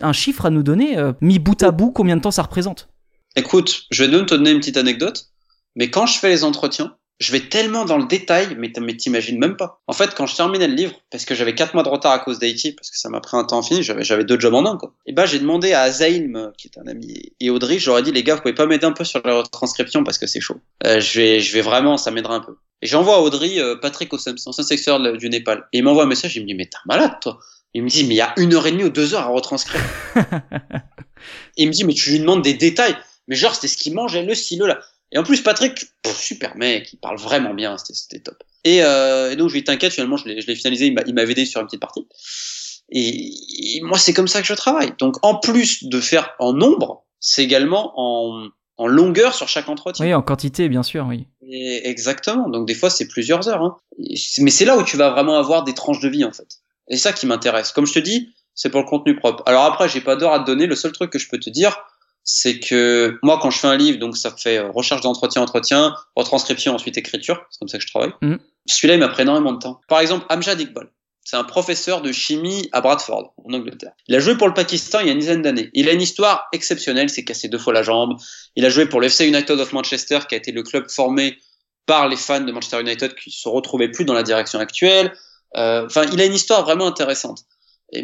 [0.00, 2.88] un chiffre à nous donner euh, Mis bout à bout, combien de temps ça représente?
[3.36, 5.26] Écoute, je vais te donner une petite anecdote.
[5.76, 9.56] Mais quand je fais les entretiens, je vais tellement dans le détail, mais t'imagines même
[9.56, 9.82] pas.
[9.88, 12.20] En fait, quand je terminais le livre, parce que j'avais quatre mois de retard à
[12.20, 14.64] cause d'Haïti, parce que ça m'a pris un temps fini, j'avais, j'avais deux jobs en
[14.66, 14.94] un, quoi.
[15.04, 18.22] Et ben, j'ai demandé à Azaïm, qui est un ami, et Audrey, j'aurais dit, les
[18.22, 20.60] gars, vous pouvez pas m'aider un peu sur la retranscription parce que c'est chaud.
[20.86, 22.54] Euh, je vais, je vais vraiment, ça m'aidera un peu.
[22.82, 25.66] Et j'envoie à Audrey, euh, Patrick Ossem, c'est ancien secteur du Népal.
[25.72, 27.40] Et il m'envoie un message, il me dit, mais t'es un malade, toi.
[27.74, 29.28] Il me dit, mais il y a une heure et demie ou deux heures à
[29.28, 29.82] retranscrire.
[30.16, 30.22] Et
[31.64, 32.96] il me dit, mais tu lui demandes des détails.
[33.26, 34.78] Mais genre, c'était ce qu'il mangeait, le ci, le là.
[35.12, 38.42] Et en plus, Patrick, pff, super mec, il parle vraiment bien, c'était- top.
[38.64, 41.14] Et, euh, et donc, je lui dit, t'inquiète, finalement, je l'ai finalisé, il m'a- il
[41.14, 42.06] m'avait aidé sur une petite partie.
[42.90, 43.32] Et,
[43.76, 44.92] et moi, c'est comme ça que je travaille.
[44.98, 50.04] Donc, en plus de faire en nombre, c'est également en, en longueur sur chaque entretien.
[50.04, 51.26] Oui, en quantité, bien sûr, oui.
[51.42, 52.48] Et exactement.
[52.50, 53.62] Donc des fois c'est plusieurs heures.
[53.62, 53.76] Hein.
[54.38, 56.46] Mais c'est là où tu vas vraiment avoir des tranches de vie en fait.
[56.88, 57.72] Et c'est ça qui m'intéresse.
[57.72, 59.42] Comme je te dis, c'est pour le contenu propre.
[59.46, 60.66] Alors après, j'ai pas d'heure à te donner.
[60.66, 61.76] Le seul truc que je peux te dire,
[62.30, 65.94] c'est que moi, quand je fais un livre, donc ça fait euh, recherche d'entretien, entretien,
[66.14, 67.46] retranscription, ensuite écriture.
[67.48, 68.12] C'est comme ça que je travaille.
[68.20, 68.38] Mhm.
[68.66, 69.80] Celui-là, il m'a pris énormément de temps.
[69.88, 70.90] Par exemple, Amjad Iqbal.
[71.24, 73.92] C'est un professeur de chimie à Bradford, en Angleterre.
[74.08, 75.70] Il a joué pour le Pakistan il y a une dizaine d'années.
[75.72, 77.08] Il a une histoire exceptionnelle.
[77.08, 78.18] S'est cassé deux fois la jambe.
[78.56, 81.38] Il a joué pour le FC United of Manchester, qui a été le club formé
[81.86, 85.14] par les fans de Manchester United qui se retrouvaient plus dans la direction actuelle.
[85.56, 87.44] Euh, Enfin, il a une histoire vraiment intéressante.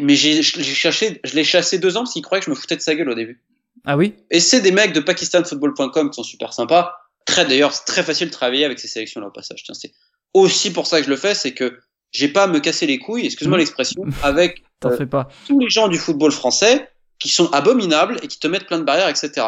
[0.01, 2.55] Mais j'ai j'ai cherché, je l'ai chassé deux ans parce qu'il croyait que je me
[2.55, 3.43] foutais de sa gueule au début.
[3.85, 4.15] Ah oui?
[4.31, 6.93] Et c'est des mecs de pakistanfootball.com qui sont super sympas.
[7.25, 9.63] Très d'ailleurs, c'est très facile de travailler avec ces sélections là au passage.
[9.63, 9.91] Tiens, c'est
[10.33, 11.79] aussi pour ça que je le fais, c'est que
[12.11, 13.59] j'ai pas à me casser les couilles, excuse-moi Mhm.
[13.59, 15.27] l'expression, avec Euh, fais pas.
[15.47, 18.83] tous les gens du football français qui sont abominables et qui te mettent plein de
[18.83, 19.47] barrières, etc.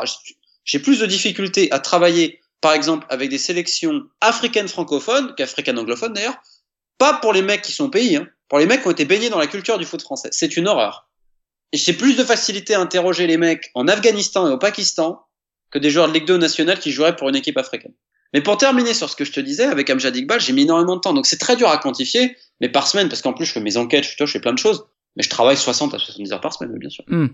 [0.63, 6.13] J'ai plus de difficultés à travailler, par exemple, avec des sélections africaines francophones qu'africaines anglophones
[6.13, 6.37] d'ailleurs,
[6.97, 9.05] pas pour les mecs qui sont au pays, hein, pour les mecs qui ont été
[9.05, 10.29] baignés dans la culture du foot français.
[10.31, 11.06] C'est une horreur.
[11.73, 15.25] Et j'ai plus de facilité à interroger les mecs en Afghanistan et au Pakistan
[15.71, 17.93] que des joueurs de Ligue 2 nationale qui joueraient pour une équipe africaine.
[18.33, 20.95] Mais pour terminer sur ce que je te disais, avec Amjad Iqbal, j'ai mis énormément
[20.95, 21.13] de temps.
[21.13, 23.77] Donc c'est très dur à quantifier, mais par semaine, parce qu'en plus je fais mes
[23.77, 24.85] enquêtes, je, je fais plein de choses.
[25.15, 27.03] Mais je travaille 60 à 70 heures par semaine, bien sûr.
[27.07, 27.27] Hmm.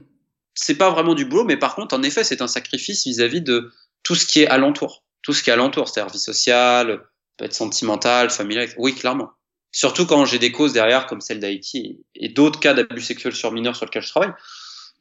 [0.55, 3.71] C'est pas vraiment du boulot, mais par contre, en effet, c'est un sacrifice vis-à-vis de
[4.03, 5.03] tout ce qui est alentour.
[5.21, 7.01] Tout ce qui est alentour, c'est-à-dire vie sociale,
[7.37, 8.69] peut être sentimentale, familiale.
[8.77, 9.31] Oui, clairement.
[9.73, 13.35] Surtout quand j'ai des causes derrière, comme celle d'Haïti et, et d'autres cas d'abus sexuels
[13.35, 14.31] sur mineurs sur lesquels je travaille.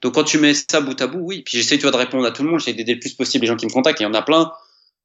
[0.01, 1.43] Donc quand tu mets ça bout à bout, oui.
[1.43, 2.59] Puis j'essaie, tu vois, de répondre à tout le monde.
[2.59, 4.01] J'essaie d'aider le plus possible les gens qui me contactent.
[4.01, 4.51] Il y en a plein.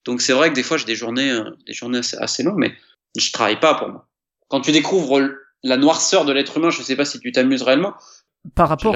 [0.05, 2.57] Donc c'est vrai que des fois, j'ai des journées, euh, des journées assez, assez longues,
[2.57, 2.73] mais
[3.17, 4.07] je travaille pas pour moi.
[4.47, 5.19] Quand tu découvres
[5.63, 7.93] la noirceur de l'être humain, je sais pas si tu t'amuses réellement.
[8.55, 8.95] Par rapport.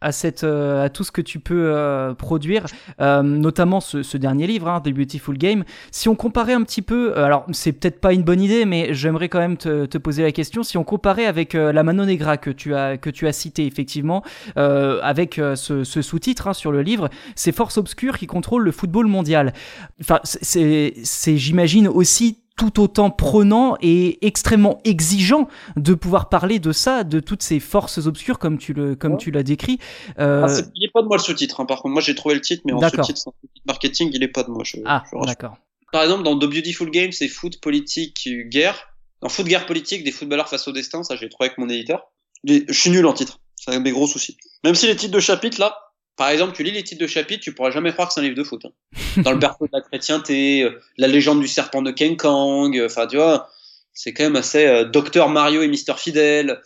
[0.00, 2.66] À cette euh, à tout ce que tu peux euh, produire,
[3.00, 5.64] euh, notamment ce, ce dernier livre, hein, The Beautiful Game.
[5.90, 8.94] Si on comparait un petit peu, euh, alors c'est peut-être pas une bonne idée, mais
[8.94, 10.62] j'aimerais quand même te, te poser la question.
[10.62, 13.66] Si on comparait avec euh, la Mano Negra que tu as que tu as cité
[13.66, 14.22] effectivement,
[14.56, 18.72] euh, avec ce, ce sous-titre hein, sur le livre, c'est Forces obscures qui contrôlent le
[18.72, 19.52] football mondial.
[20.00, 20.94] Enfin, c'est
[21.36, 27.42] j'imagine aussi tout autant prenant et extrêmement exigeant de pouvoir parler de ça, de toutes
[27.42, 29.18] ces forces obscures comme tu le comme Ouais.
[29.18, 29.78] tu l'as décrit.
[30.18, 31.64] Euh, Ah, il est pas de moi le sous-titre, hein.
[31.64, 31.94] par contre.
[31.94, 33.22] Moi, j'ai trouvé le titre, mais en sous-titre,
[33.66, 34.62] marketing, il est pas de moi.
[34.64, 35.56] Je, ah, d'accord.
[35.92, 38.88] Par exemple, dans The Beautiful Game, c'est foot, politique, guerre.
[39.22, 42.10] Dans foot, guerre, politique, des footballeurs face au destin, ça, j'ai trouvé avec mon éditeur.
[42.44, 43.40] Je suis nul en titre.
[43.56, 44.36] C'est un de mes gros soucis.
[44.64, 45.76] Même si les titres de chapitre, là,
[46.18, 48.24] par exemple, tu lis les titres de chapitre, tu pourras jamais croire que c'est un
[48.24, 48.62] livre de foot.
[48.66, 48.70] hein.
[49.22, 52.86] Dans le berceau de la chrétienté, euh, la légende du serpent de King Kong, euh,
[52.86, 53.48] enfin, tu vois,
[53.94, 56.60] c'est quand même assez euh, Docteur Mario et Mister Fidèle,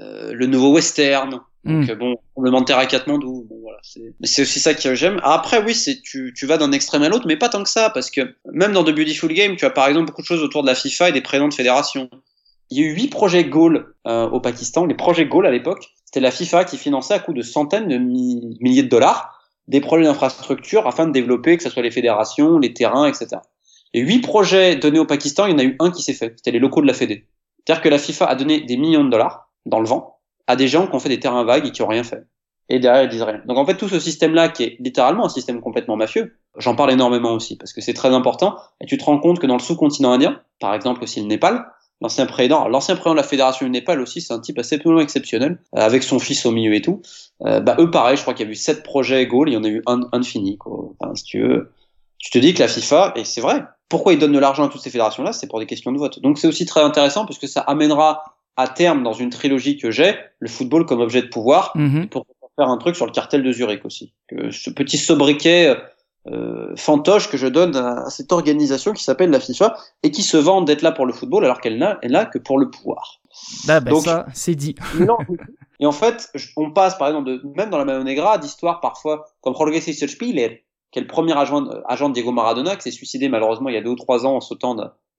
[0.00, 1.40] euh, le nouveau western.
[1.64, 1.80] Hmm.
[1.80, 3.78] Donc, euh, bon, terre à Katmandou, bon, voilà.
[3.82, 5.20] c'est- Mais c'est aussi ça que j'aime.
[5.24, 7.90] Après, oui, c'est, tu, tu vas d'un extrême à l'autre, mais pas tant que ça,
[7.90, 8.20] parce que
[8.52, 10.74] même dans The Beautiful Game, tu as par exemple beaucoup de choses autour de la
[10.76, 12.08] FIFA et des présidents de fédération.
[12.70, 14.86] Il y a eu huit projets goal euh, au Pakistan.
[14.86, 17.98] Les projets goal à l'époque, c'était la FIFA qui finançait à coût de centaines de
[17.98, 22.58] mi- milliers de dollars des projets d'infrastructure afin de développer, que ce soit les fédérations,
[22.58, 23.42] les terrains, etc.
[23.92, 26.32] Et huit projets donnés au Pakistan, il y en a eu un qui s'est fait.
[26.38, 27.28] C'était les locaux de la Fédé.
[27.58, 30.16] C'est-à-dire que la FIFA a donné des millions de dollars dans le vent
[30.46, 32.24] à des gens qui ont fait des terrains vagues et qui ont rien fait.
[32.70, 33.42] Et derrière, ils disent rien.
[33.46, 36.90] Donc en fait, tout ce système-là, qui est littéralement un système complètement mafieux, j'en parle
[36.90, 39.62] énormément aussi, parce que c'est très important, et tu te rends compte que dans le
[39.62, 41.66] sous-continent indien, par exemple aussi le Népal,
[42.00, 45.58] l'ancien président, l'ancien président de la fédération du Népal aussi, c'est un type assez exceptionnel,
[45.76, 47.02] euh, avec son fils au milieu et tout.
[47.46, 49.56] Euh, bah eux, pareil, je crois qu'il y a eu sept projets goal, il y
[49.56, 50.90] en a eu un, un de fini, quoi.
[50.98, 51.72] Enfin, si tu veux,
[52.18, 54.68] tu te dis que la FIFA, et c'est vrai, pourquoi ils donnent de l'argent à
[54.68, 56.20] toutes ces fédérations-là C'est pour des questions de vote.
[56.20, 58.22] Donc c'est aussi très intéressant, parce que ça amènera
[58.56, 62.08] à terme, dans une trilogie que j'ai, le football comme objet de pouvoir, Mhm.
[62.08, 64.12] pour faire un truc sur le cartel de Zurich aussi.
[64.26, 65.76] Que ce petit sobriquet
[66.30, 70.22] euh, fantoche que je donne à, à cette organisation qui s'appelle la FIFA et qui
[70.22, 73.20] se vante d'être là pour le football alors qu'elle n'a n'a que pour le pouvoir.
[73.68, 74.74] Ah bah Donc- ça, c'est dit.
[75.00, 75.18] Non.
[75.80, 79.26] et en fait, on passe par exemple, de, même dans la Mano Negra, d'histoires parfois
[79.40, 83.28] comme Jorge Spieler, qui est le premier agent, agent de Diego Maradona, qui s'est suicidé
[83.28, 84.76] malheureusement il y a deux ou trois ans en sautant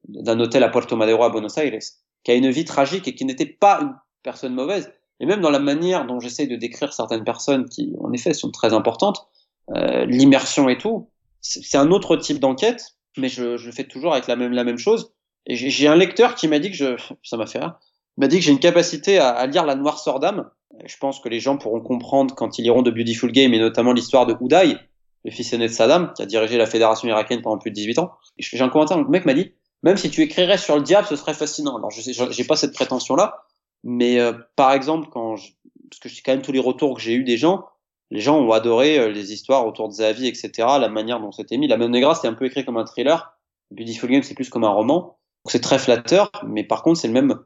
[0.08, 1.80] d'un hôtel à Puerto Madero à Buenos Aires,
[2.24, 4.92] qui a une vie tragique et qui n'était pas une personne mauvaise.
[5.20, 8.52] Et même dans la manière dont j'essaye de décrire certaines personnes qui, en effet, sont
[8.52, 9.28] très importantes,
[9.76, 11.10] euh, l'immersion et tout,
[11.42, 14.78] c'est un autre type d'enquête, mais je, je fais toujours avec la même, la même
[14.78, 15.14] chose.
[15.46, 17.80] Et j'ai un lecteur qui m'a dit que je, ça m'a fait rire,
[18.18, 20.50] m'a dit que j'ai une capacité à, à lire la noirceur d'âme.
[20.86, 23.94] Je pense que les gens pourront comprendre quand ils liront de Beautiful Game et notamment
[23.94, 24.78] l'histoire de Uday,
[25.26, 28.00] le fils aîné de Saddam, qui a dirigé la fédération irakienne pendant plus de 18
[28.00, 28.12] ans.
[28.38, 29.54] J'ai un commentaire, le mec m'a dit,
[29.84, 31.78] même si tu écrirais sur le diable, ce serait fascinant.
[31.78, 33.46] Alors je j'ai pas cette prétention-là,
[33.84, 35.52] mais euh, par exemple, quand je,
[35.90, 37.66] parce que c'est quand même tous les retours que j'ai eu des gens,
[38.12, 41.58] les gens ont adoré euh, les histoires autour de Zavi, etc., la manière dont c'était
[41.58, 41.68] mis.
[41.68, 43.38] La Mano Negra, c'était un peu écrit comme un thriller.
[43.72, 45.20] Beautiful Game, c'est plus comme un roman.
[45.46, 47.40] Donc c'est très flatteur, mais par contre, c'est le même,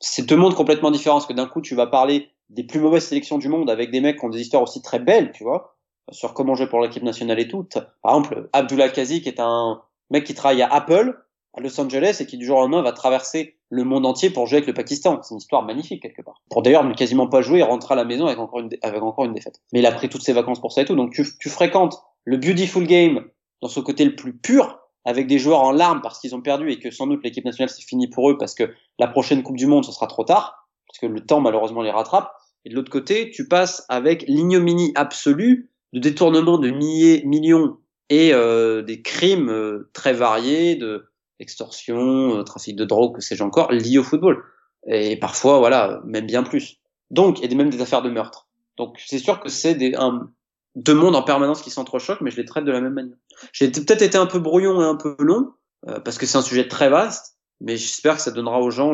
[0.00, 3.06] c'est deux mondes complètement différents, parce que d'un coup, tu vas parler des plus mauvaises
[3.06, 5.76] sélections du monde avec des mecs qui ont des histoires aussi très belles, tu vois,
[6.10, 7.66] sur comment jouer pour l'équipe nationale et tout.
[8.02, 11.18] Par exemple, Abdullah Kazi, qui est un mec qui travaille à Apple,
[11.54, 14.46] à Los Angeles, et qui du jour au lendemain va traverser le monde entier pour
[14.46, 15.20] jouer avec le Pakistan.
[15.22, 16.42] C'est une histoire magnifique, quelque part.
[16.50, 19.02] Pour d'ailleurs ne quasiment pas jouer et rentrer à la maison avec encore une, avec
[19.02, 19.60] encore une défaite.
[19.72, 20.94] Mais il a pris toutes ses vacances pour ça et tout.
[20.94, 23.24] Donc tu, tu fréquentes le beautiful game
[23.60, 26.70] dans son côté le plus pur, avec des joueurs en larmes parce qu'ils ont perdu
[26.70, 29.56] et que sans doute l'équipe nationale c'est fini pour eux parce que la prochaine Coupe
[29.56, 32.32] du Monde ce sera trop tard, parce que le temps malheureusement les rattrape.
[32.64, 38.32] Et de l'autre côté, tu passes avec l'ignominie absolue de détournement de milliers, millions et
[38.32, 43.72] euh, des crimes euh, très variés, de extorsion, euh, trafic de drogue, que sais-je encore,
[43.72, 44.42] liés au football.
[44.86, 46.78] Et parfois, voilà, même bien plus.
[47.10, 48.48] Donc, et même des affaires de meurtre.
[48.76, 50.30] Donc, c'est sûr que c'est des, un,
[50.74, 53.16] deux mondes en permanence qui s'entrechoquent, mais je les traite de la même manière.
[53.52, 55.52] J'ai peut-être été un peu brouillon et un peu long,
[55.88, 58.92] euh, parce que c'est un sujet très vaste, mais j'espère que ça donnera aux gens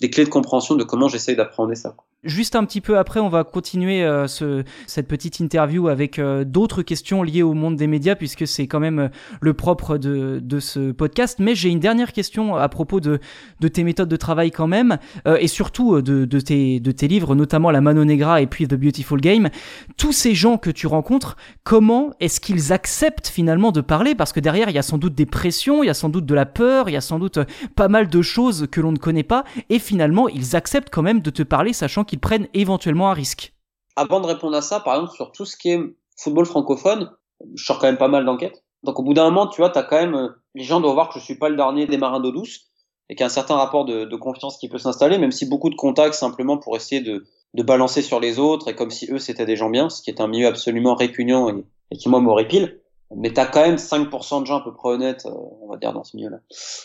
[0.00, 1.94] des clés de compréhension de comment j'essaye d'apprendre ça.
[2.24, 6.44] Juste un petit peu après, on va continuer euh, ce, cette petite interview avec euh,
[6.44, 9.08] d'autres questions liées au monde des médias, puisque c'est quand même euh,
[9.42, 11.38] le propre de, ce podcast.
[11.38, 13.20] Mais j'ai une dernière question à propos de,
[13.68, 17.80] tes méthodes de travail quand même, et surtout de, tes, de tes livres, notamment La
[17.80, 19.50] Mano Negra et puis The Beautiful Game.
[19.96, 24.14] Tous ces gens que tu rencontres, comment est-ce qu'ils acceptent finalement de parler?
[24.14, 26.24] Parce que derrière, il y a sans doute des pressions, il y a sans doute
[26.24, 27.40] de la peur, il y a sans doute
[27.74, 31.20] pas mal de choses que l'on ne connaît pas, et finalement, ils acceptent quand même
[31.20, 33.52] de te parler, sachant qu'ils prennent éventuellement un risque.
[33.96, 35.80] Avant de répondre à ça, par exemple, sur tout ce qui est
[36.16, 37.10] football francophone,
[37.54, 38.64] je sors quand même pas mal d'enquêtes.
[38.82, 41.08] Donc au bout d'un moment, tu vois, t'as quand même, euh, les gens doivent voir
[41.08, 42.70] que je suis pas le dernier des marins d'eau douce
[43.08, 45.70] et qu'il y a un certain rapport de, confiance qui peut s'installer, même si beaucoup
[45.70, 47.24] de contacts simplement pour essayer de,
[47.62, 50.20] balancer sur les autres et comme si eux c'était des gens bien, ce qui est
[50.20, 52.80] un milieu absolument répugnant et, et qui moi m'horripile.
[53.16, 55.92] Mais t'as quand même 5% de gens à peu près honnêtes, euh, on va dire,
[55.92, 56.38] dans ce milieu-là.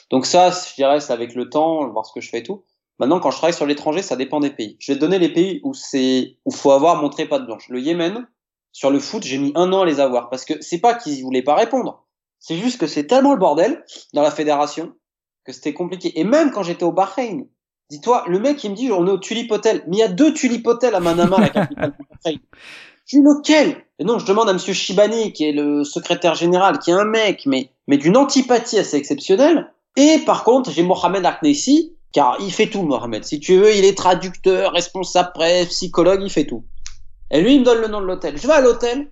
[0.10, 2.64] Donc ça, je dirais, c'est avec le temps, voir ce que je fais et tout.
[3.00, 4.76] Maintenant, quand je travaille sur l'étranger, ça dépend des pays.
[4.80, 7.70] Je vais te donner les pays où c'est où faut avoir montré pas de blanche.
[7.70, 8.28] Le Yémen,
[8.74, 11.24] sur le foot, j'ai mis un an à les avoir parce que c'est pas qu'ils
[11.24, 12.06] voulaient pas répondre.
[12.40, 14.94] C'est juste que c'est tellement le bordel dans la fédération
[15.46, 16.20] que c'était compliqué.
[16.20, 17.48] Et même quand j'étais au Bahreïn,
[17.90, 20.10] dis-toi, le mec il me dit on est au Tulip Hotel, mais il y a
[20.10, 22.40] deux Tulip Hotel à Manama, la capitale du Bahreïn.
[23.10, 26.78] Je dis lequel Et non, je demande à Monsieur Shibani, qui est le secrétaire général,
[26.78, 29.74] qui est un mec, mais mais d'une antipathie assez exceptionnelle.
[29.98, 33.24] Et par contre, j'ai Mohamed Aknessi, car il fait tout, Mohamed.
[33.24, 36.64] Si tu veux, il est traducteur, responsable presse, psychologue, il fait tout.
[37.32, 38.38] Et lui, il me donne le nom de l'hôtel.
[38.38, 39.12] Je vais à l'hôtel,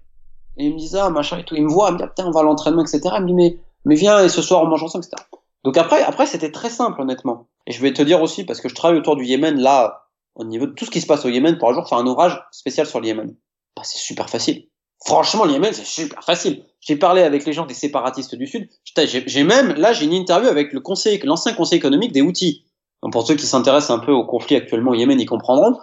[0.58, 1.56] et il me dit ça, machin et tout.
[1.56, 3.02] Il me voit, il me dit, ah, putain, on va à l'entraînement, etc.
[3.18, 5.24] Il me dit, mais, mais viens, et ce soir, on mange ensemble, etc.
[5.64, 7.48] Donc après, après, c'était très simple, honnêtement.
[7.66, 10.44] Et je vais te dire aussi, parce que je travaille autour du Yémen, là, au
[10.44, 12.40] niveau de tout ce qui se passe au Yémen, pour un jour faire un ouvrage
[12.52, 13.36] spécial sur le Yémen.
[13.78, 14.66] Bah, c'est super facile.
[15.06, 16.64] Franchement, le Yémen, c'est super facile.
[16.80, 18.68] J'ai parlé avec les gens des séparatistes du Sud.
[19.06, 22.66] J'ai même, là, j'ai une interview avec le conseil, l'ancien conseil économique des Houthis.
[23.04, 25.78] Donc, pour ceux qui s'intéressent un peu au conflit actuellement au Yémen, ils comprendront.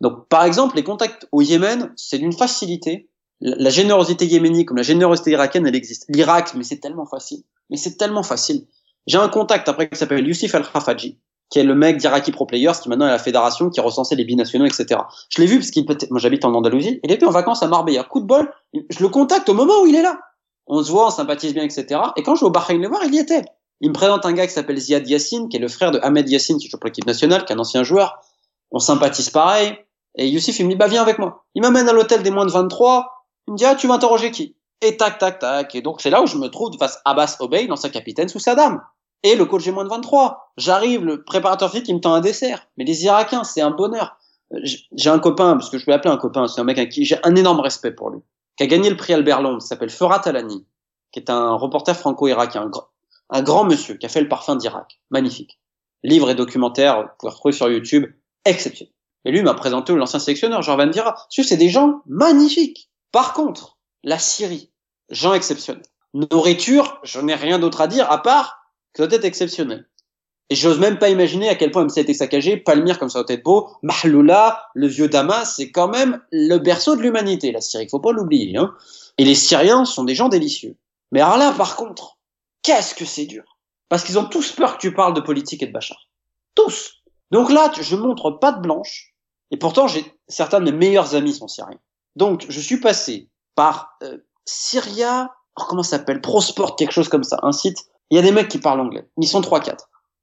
[0.00, 3.10] Donc, par exemple, les contacts au Yémen, c'est d'une facilité.
[3.40, 6.04] La, générosité yéménite, comme la générosité irakienne, elle existe.
[6.08, 7.42] L'Irak, mais c'est tellement facile.
[7.68, 8.66] Mais c'est tellement facile.
[9.08, 11.18] J'ai un contact après qui s'appelle Youssef Al-Khafaji.
[11.50, 14.24] Qui est le mec d'Iraqi Pro Players, qui maintenant est la fédération, qui recensait les
[14.24, 15.00] binationaux, etc.
[15.28, 17.66] Je l'ai vu parce qu'il peut moi j'habite en Andalousie, il était en vacances à
[17.66, 18.04] Marbella.
[18.04, 20.18] Coup de bol, je le contacte au moment où il est là.
[20.66, 22.00] On se voit, on sympathise bien, etc.
[22.16, 23.42] Et quand je vais au Bahreïn le voir, il y était.
[23.80, 26.28] Il me présente un gars qui s'appelle Ziad Yassine, qui est le frère de Ahmed
[26.28, 28.20] Yassine, qui joue pour l'équipe nationale, qui est un ancien joueur.
[28.70, 29.76] On sympathise pareil.
[30.16, 31.44] Et Youssef, il me dit, bah, viens avec moi.
[31.54, 33.26] Il m'amène à l'hôtel des moins de 23.
[33.48, 34.56] Il me dit, ah, tu vas interroger qui?
[34.82, 35.74] Et tac, tac, tac.
[35.74, 38.38] Et donc, c'est là où je me trouve face à Abbas Obey, l'ancien capitaine sous
[38.38, 38.80] Saddam.
[39.22, 40.52] Et le coach des moins de 23.
[40.56, 42.66] J'arrive, le préparateur physique, il me tend un dessert.
[42.76, 44.16] Mais les Irakiens, c'est un bonheur.
[44.92, 47.04] J'ai un copain, parce que je vais appeler un copain, c'est un mec à qui
[47.04, 48.20] j'ai un énorme respect pour lui,
[48.56, 50.66] qui a gagné le prix Albert Londres, s'appelle Ferat Alani,
[51.12, 52.68] qui est un reporter franco-irakien,
[53.30, 55.00] un, grand monsieur, qui a fait le parfum d'Irak.
[55.10, 55.60] Magnifique.
[56.02, 58.06] Livre et documentaire, vous pouvez retrouver sur YouTube,
[58.44, 58.92] exceptionnel.
[59.24, 61.14] Et lui m'a présenté l'ancien sélectionneur, Jean Van Dira.
[61.28, 62.90] C'est des gens magnifiques.
[63.12, 64.72] Par contre, la Syrie,
[65.10, 65.84] gens exceptionnels.
[66.14, 68.59] Nourriture, je n'ai rien d'autre à dire à part
[68.96, 69.86] ça doit être exceptionnel.
[70.50, 73.32] Et j'ose même pas imaginer à quel point MC était saccagé, Palmyre comme ça doit
[73.32, 77.88] être beau, Mahloula, le vieux Damas, c'est quand même le berceau de l'humanité, la Syrie,
[77.88, 78.56] faut pas l'oublier.
[78.56, 78.74] Hein.
[79.16, 80.76] Et les Syriens sont des gens délicieux.
[81.12, 82.18] Mais alors là, par contre,
[82.62, 85.66] qu'est-ce que c'est dur Parce qu'ils ont tous peur que tu parles de politique et
[85.66, 86.08] de Bachar.
[86.56, 86.94] Tous
[87.30, 89.14] Donc là, je montre pas de blanche,
[89.52, 91.78] et pourtant j'ai certains de mes meilleurs amis sont syriens.
[92.16, 96.20] Donc je suis passé par euh, Syria, oh, comment ça s'appelle?
[96.20, 97.89] Prosport, quelque chose comme ça, un site.
[98.10, 99.08] Il y a des mecs qui parlent anglais.
[99.20, 99.76] Ils sont 3-4.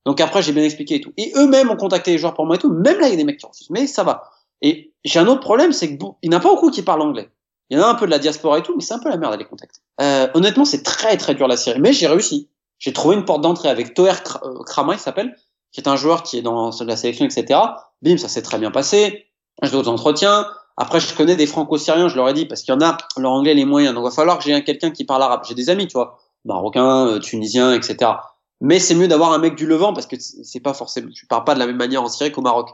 [0.06, 1.12] Donc après, j'ai bien expliqué et tout.
[1.18, 2.72] Et eux-mêmes ont contacté les joueurs pour moi et tout.
[2.72, 3.70] Même là, il y a des mecs qui refusent.
[3.70, 4.30] Mais ça va.
[4.62, 7.30] Et j'ai un autre problème, c'est qu'il n'y en a pas beaucoup qui parlent anglais.
[7.70, 9.10] Il y en a un peu de la diaspora et tout, mais c'est un peu
[9.10, 9.82] la merde à les contacter.
[10.02, 11.80] Euh, honnêtement, c'est très très dur la série.
[11.80, 12.50] Mais j'ai réussi.
[12.80, 14.14] J'ai trouvé une porte d'entrée avec Toer
[14.44, 15.36] euh, Krama, il s'appelle,
[15.72, 17.60] qui est un joueur qui est dans la sélection, etc.
[18.02, 19.26] Bim, ça s'est très bien passé.
[19.62, 20.48] J'ai d'autres entretiens.
[20.78, 23.32] Après, je connais des franco-syriens, je leur ai dit, parce qu'il y en a, leur
[23.32, 23.96] anglais les moyens.
[23.96, 25.42] Donc, il va falloir que j'ai quelqu'un qui parle arabe.
[25.48, 28.12] J'ai des amis, tu vois, marocains, euh, tunisiens, etc.
[28.62, 31.44] Mais c'est mieux d'avoir un mec du Levant parce que c'est pas forcément, tu parles
[31.44, 32.70] pas de la même manière en Syrie qu'au Maroc.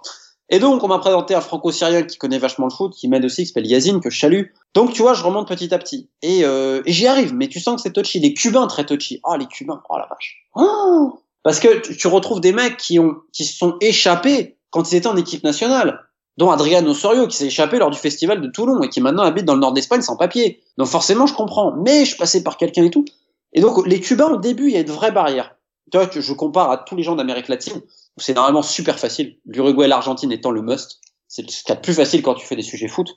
[0.49, 3.43] Et donc, on m'a présenté un franco-syrien qui connaît vachement le foot, qui m'aide aussi,
[3.43, 4.43] qui s'appelle Yazine, que je salue.
[4.73, 6.09] Donc, tu vois, je remonte petit à petit.
[6.21, 8.19] Et, euh, et j'y arrive, mais tu sens que c'est touchy.
[8.19, 9.19] Les Cubains, très touchy.
[9.23, 10.45] Oh, les Cubains, oh la vache.
[10.55, 14.91] Oh parce que tu, tu, retrouves des mecs qui ont, qui se sont échappés quand
[14.91, 15.99] ils étaient en équipe nationale.
[16.37, 19.45] Dont Adriano Osorio, qui s'est échappé lors du festival de Toulon et qui maintenant habite
[19.45, 20.63] dans le nord d'Espagne sans papier.
[20.79, 21.75] Donc forcément, je comprends.
[21.77, 23.05] Mais je passais par quelqu'un et tout.
[23.53, 25.55] Et donc, les Cubains, au début, il y a une vraie barrière
[25.91, 27.81] tu vois, je compare à tous les gens d'Amérique latine,
[28.17, 29.37] c'est normalement super facile.
[29.45, 30.99] L'Uruguay et l'Argentine étant le must.
[31.27, 33.09] C'est ce qu'il y a de plus facile quand tu fais des sujets foot.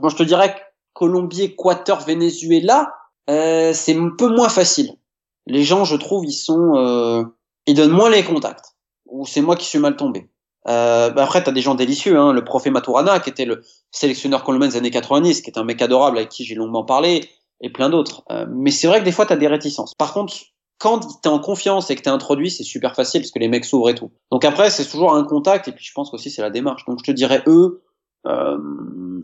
[0.00, 0.60] Moi, je te dirais que
[0.94, 2.92] Colombie, Équateur, Venezuela,
[3.30, 4.90] euh, c'est un peu moins facile.
[5.46, 7.22] Les gens, je trouve, ils sont, euh,
[7.66, 8.74] ils donnent moins les contacts.
[9.06, 10.28] Ou c'est moi qui suis mal tombé.
[10.66, 12.32] Euh, bah après, t'as des gens délicieux, hein.
[12.32, 15.82] Le prophète Maturana, qui était le sélectionneur colombien des années 90, qui est un mec
[15.82, 17.28] adorable avec qui j'ai longuement parlé,
[17.60, 18.24] et plein d'autres.
[18.30, 19.94] Euh, mais c'est vrai que des fois, t'as des réticences.
[19.94, 20.34] Par contre,
[20.78, 23.64] quand t'es en confiance et que t'es introduit, c'est super facile parce que les mecs
[23.64, 24.10] s'ouvrent et tout.
[24.30, 26.84] Donc après, c'est toujours un contact et puis je pense aussi c'est la démarche.
[26.86, 27.82] Donc je te dirais eux.
[28.26, 28.58] Euh,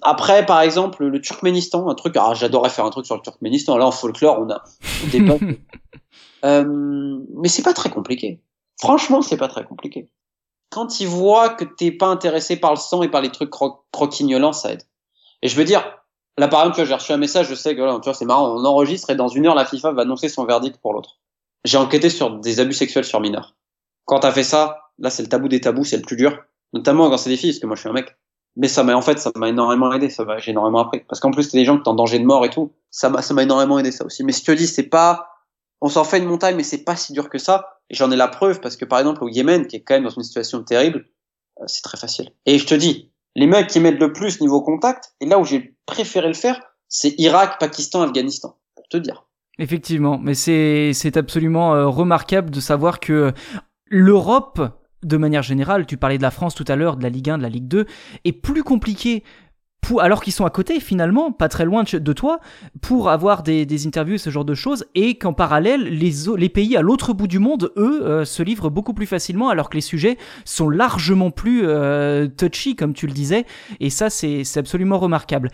[0.03, 2.16] après, par exemple, le Turkménistan, un truc.
[2.16, 3.76] Ah, j'adorerais faire un truc sur le Turkménistan.
[3.76, 4.62] Là, en folklore, on a
[5.12, 5.20] des
[6.45, 8.41] euh, mais c'est pas très compliqué.
[8.81, 10.09] Franchement, c'est pas très compliqué.
[10.70, 13.85] Quand ils voient que t'es pas intéressé par le sang et par les trucs cro
[13.93, 14.85] croquignolants, ça aide.
[15.43, 15.99] Et je veux dire,
[16.39, 18.55] là par exemple, j'ai reçu un message, je sais que là, tu vois, c'est marrant,
[18.55, 21.20] on enregistre et dans une heure, la FIFA va annoncer son verdict pour l'autre
[21.64, 23.57] j'ai enquêté sur des abus sexuels sur mineurs.
[24.05, 27.11] Quand t'as fait ça, là c'est le tabou des tabous, c'est le plus dur, notamment
[27.11, 28.16] quand c'est des filles, parce que moi je suis un mec.
[28.57, 31.20] Mais ça m'a en fait ça m'a énormément aidé, ça m'a j'ai énormément appris, parce
[31.20, 33.35] qu'en plus c'est des gens qui en danger de mort et tout, ça m'a ça
[33.35, 34.24] m'a énormément aidé ça aussi.
[34.24, 35.28] Mais si tu te dis c'est pas,
[35.81, 37.78] on s'en fait une montagne, mais c'est pas si dur que ça.
[37.91, 40.05] Et j'en ai la preuve parce que par exemple au Yémen, qui est quand même
[40.05, 41.07] dans une situation terrible,
[41.61, 42.31] euh, c'est très facile.
[42.47, 45.45] Et je te dis, les mecs qui mettent le plus niveau contact, et là où
[45.45, 49.24] j'ai préféré le faire, c'est Irak, Pakistan, Afghanistan, pour te dire.
[49.59, 53.32] Effectivement, mais c'est absolument euh, remarquable de savoir que
[53.86, 54.61] l'Europe
[55.03, 57.38] de manière générale, tu parlais de la France tout à l'heure, de la Ligue 1,
[57.38, 57.86] de la Ligue 2,
[58.26, 59.24] est plus compliquée
[59.81, 62.41] pour, alors qu'ils sont à côté finalement, pas très loin de, toi,
[62.81, 66.76] pour avoir des, interviews et ce genre de choses, et qu'en parallèle, les, les pays
[66.76, 69.81] à l'autre bout du monde, eux, euh, se livrent beaucoup plus facilement, alors que les
[69.81, 73.47] sujets sont largement plus euh, touchy, comme tu le disais,
[73.81, 75.51] et ça c'est absolument remarquable.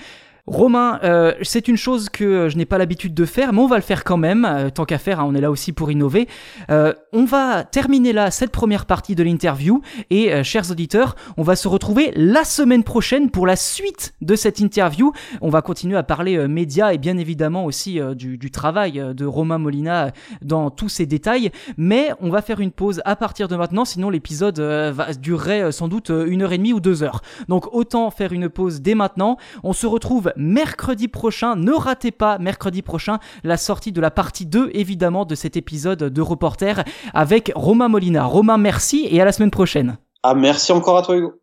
[0.47, 3.75] Romain, euh, c'est une chose que je n'ai pas l'habitude de faire, mais on va
[3.75, 6.29] le faire quand même, euh, tant qu'à faire, hein, on est là aussi pour innover.
[6.71, 11.57] Euh, on va terminer là cette première partie de l'interview, et chers auditeurs, on va
[11.57, 15.13] se retrouver la semaine prochaine pour la suite de cette interview.
[15.41, 19.59] On va continuer à parler médias et bien évidemment aussi du, du, travail de Romain
[19.59, 23.85] Molina dans tous ses détails, mais on va faire une pause à partir de maintenant,
[23.85, 27.23] sinon l'épisode va durer sans doute une heure et demie ou deux heures.
[27.49, 29.39] Donc autant faire une pause dès maintenant.
[29.65, 31.57] On se retrouve mercredi prochain.
[31.57, 36.05] Ne ratez pas mercredi prochain la sortie de la partie 2 évidemment de cet épisode
[36.05, 36.85] de Reporter
[37.15, 38.25] avec Romain Molina.
[38.25, 39.99] Romain, merci et à la semaine prochaine.
[40.23, 41.35] Ah, merci encore à toi, Hugo.